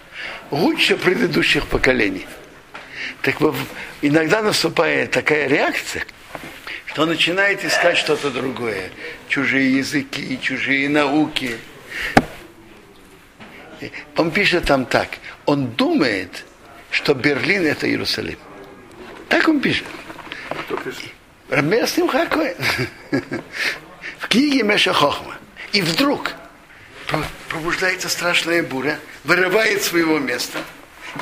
лучше 0.51 0.97
предыдущих 0.97 1.67
поколений. 1.67 2.27
Так 3.21 3.41
вот, 3.41 3.55
иногда 4.01 4.41
наступает 4.41 5.11
такая 5.11 5.47
реакция– 5.47 6.05
то 6.97 7.05
начинает 7.05 7.63
искать 7.63 7.95
что-то 7.95 8.31
другое. 8.31 8.89
Чужие 9.29 9.77
языки, 9.77 10.39
чужие 10.41 10.89
науки. 10.89 11.55
Он 14.15 14.31
пишет 14.31 14.65
там 14.65 14.83
так. 14.83 15.09
Он 15.45 15.67
думает, 15.67 16.43
что 16.89 17.13
Берлин 17.13 17.67
это 17.67 17.87
Иерусалим. 17.87 18.39
Так 19.29 19.47
он 19.47 19.59
пишет. 19.59 19.85
Кто 20.49 20.75
пишет? 20.77 21.03
Рамес 21.49 21.93
Хакой. 22.09 22.55
В 24.19 24.27
книге 24.27 24.63
Меша 24.63 24.93
Хохма. 24.93 25.35
И 25.73 25.81
вдруг 25.81 26.33
пробуждается 27.49 28.09
страшная 28.09 28.63
буря, 28.63 28.99
вырывает 29.23 29.83
своего 29.83 30.19
места– 30.19 30.59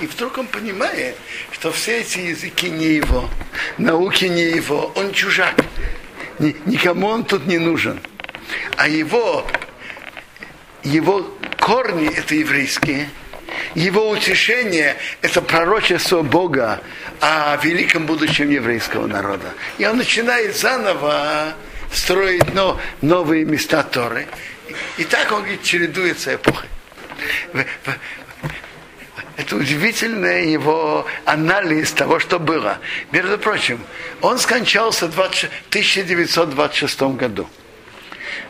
и 0.01 0.07
вдруг 0.07 0.37
он 0.37 0.47
понимает, 0.47 1.15
что 1.51 1.71
все 1.71 1.99
эти 1.99 2.19
языки 2.19 2.69
не 2.69 2.87
его, 2.87 3.29
науки 3.77 4.25
не 4.25 4.43
его, 4.43 4.91
он 4.95 5.13
чужак. 5.13 5.55
Никому 6.39 7.07
он 7.07 7.23
тут 7.23 7.45
не 7.45 7.57
нужен. 7.57 7.99
А 8.75 8.87
его, 8.87 9.47
его 10.83 11.25
корни 11.59 12.13
это 12.13 12.35
еврейские, 12.35 13.09
его 13.73 14.09
утешение– 14.09 14.97
это 15.21 15.41
пророчество 15.41 16.23
Бога 16.23 16.81
о 17.21 17.55
великом 17.63 18.05
будущем 18.05 18.49
еврейского 18.49 19.07
народа. 19.07 19.53
И 19.77 19.85
он 19.85 19.97
начинает 19.97 20.57
заново 20.57 21.53
строить 21.95 22.53
но, 22.53 22.79
новые 23.01 23.45
места 23.45 23.83
Торы. 23.83 24.27
И 24.97 25.03
так 25.03 25.31
он 25.31 25.41
говорит, 25.41 25.63
чередуется 25.63 26.35
эпохой. 26.35 26.69
Это 29.37 29.57
удивительный 29.57 30.51
его 30.51 31.05
анализ 31.25 31.91
того, 31.91 32.19
что 32.19 32.39
было. 32.39 32.79
Между 33.11 33.37
прочим, 33.37 33.79
он 34.21 34.39
скончался 34.39 35.07
в 35.07 35.19
1926 35.19 37.01
году. 37.01 37.47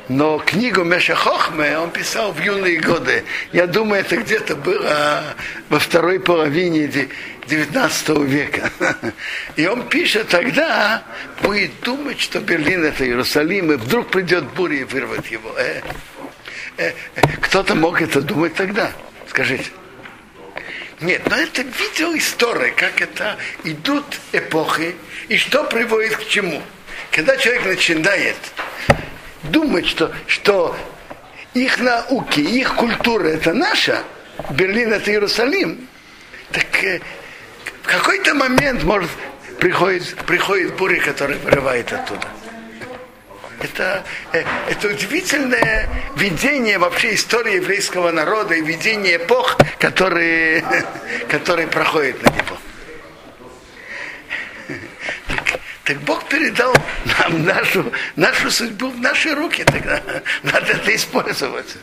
Но 0.07 0.37
книгу 0.37 0.83
Меша 0.83 1.15
Хохме 1.15 1.79
он 1.79 1.89
писал 1.89 2.31
в 2.31 2.39
юные 2.39 2.79
годы. 2.79 3.23
Я 3.51 3.65
думаю, 3.65 4.01
это 4.01 4.17
где-то 4.17 4.55
было 4.55 5.23
во 5.69 5.79
второй 5.79 6.19
половине 6.19 6.87
19 7.47 8.09
века. 8.19 8.71
И 9.55 9.65
он 9.65 9.87
пишет 9.87 10.29
тогда, 10.29 11.03
будет 11.41 11.79
думать, 11.81 12.19
что 12.19 12.39
Берлин 12.39 12.83
это 12.83 13.05
Иерусалим, 13.05 13.71
и 13.71 13.75
вдруг 13.75 14.09
придет 14.09 14.45
буря 14.53 14.77
и 14.77 14.83
вырвет 14.83 15.25
его. 15.27 15.53
Э, 15.57 15.81
э, 16.77 16.93
э, 17.15 17.21
кто-то 17.41 17.75
мог 17.75 18.01
это 18.01 18.21
думать 18.21 18.53
тогда. 18.53 18.91
Скажите. 19.27 19.69
Нет, 21.01 21.23
но 21.29 21.35
это 21.35 21.61
видео 21.61 22.15
история, 22.15 22.71
как 22.71 23.01
это 23.01 23.37
идут 23.63 24.05
эпохи 24.31 24.95
и 25.27 25.37
что 25.37 25.65
приводит 25.65 26.15
к 26.15 26.27
чему. 26.27 26.61
Когда 27.11 27.35
человек 27.35 27.65
начинает 27.65 28.37
думать, 29.43 29.87
что, 29.87 30.13
что 30.27 30.75
их 31.53 31.79
науки, 31.79 32.39
их 32.39 32.75
культура 32.75 33.27
это 33.27 33.53
наша, 33.53 34.03
Берлин 34.51 34.93
это 34.93 35.11
Иерусалим, 35.11 35.87
так 36.51 36.83
э, 36.83 36.99
в 37.83 37.87
какой-то 37.87 38.33
момент 38.33 38.83
может 38.83 39.09
приходит, 39.59 40.15
приходит 40.25 40.75
буря, 40.75 40.99
которая 41.01 41.37
вырывает 41.39 41.91
оттуда. 41.93 42.27
Это, 43.61 44.03
э, 44.33 44.43
это 44.69 44.87
удивительное 44.89 45.89
видение 46.15 46.77
вообще 46.77 47.15
истории 47.15 47.55
еврейского 47.55 48.11
народа 48.11 48.55
и 48.55 48.61
видение 48.61 49.17
эпох, 49.17 49.57
которые, 49.79 50.63
которые 51.29 51.67
проходят 51.67 52.21
на 52.23 52.29
него. 52.29 52.57
Так, 55.27 55.59
так 55.83 55.97
Бог 56.01 56.27
передал 56.27 56.75
нам 57.19 57.45
нашу, 57.45 57.91
нашу 58.15 58.51
судьбу 58.51 58.89
в 58.89 58.99
наши 58.99 59.33
руки, 59.33 59.63
тогда 59.63 60.01
надо 60.43 60.73
это 60.73 60.93
использовать. 60.93 61.77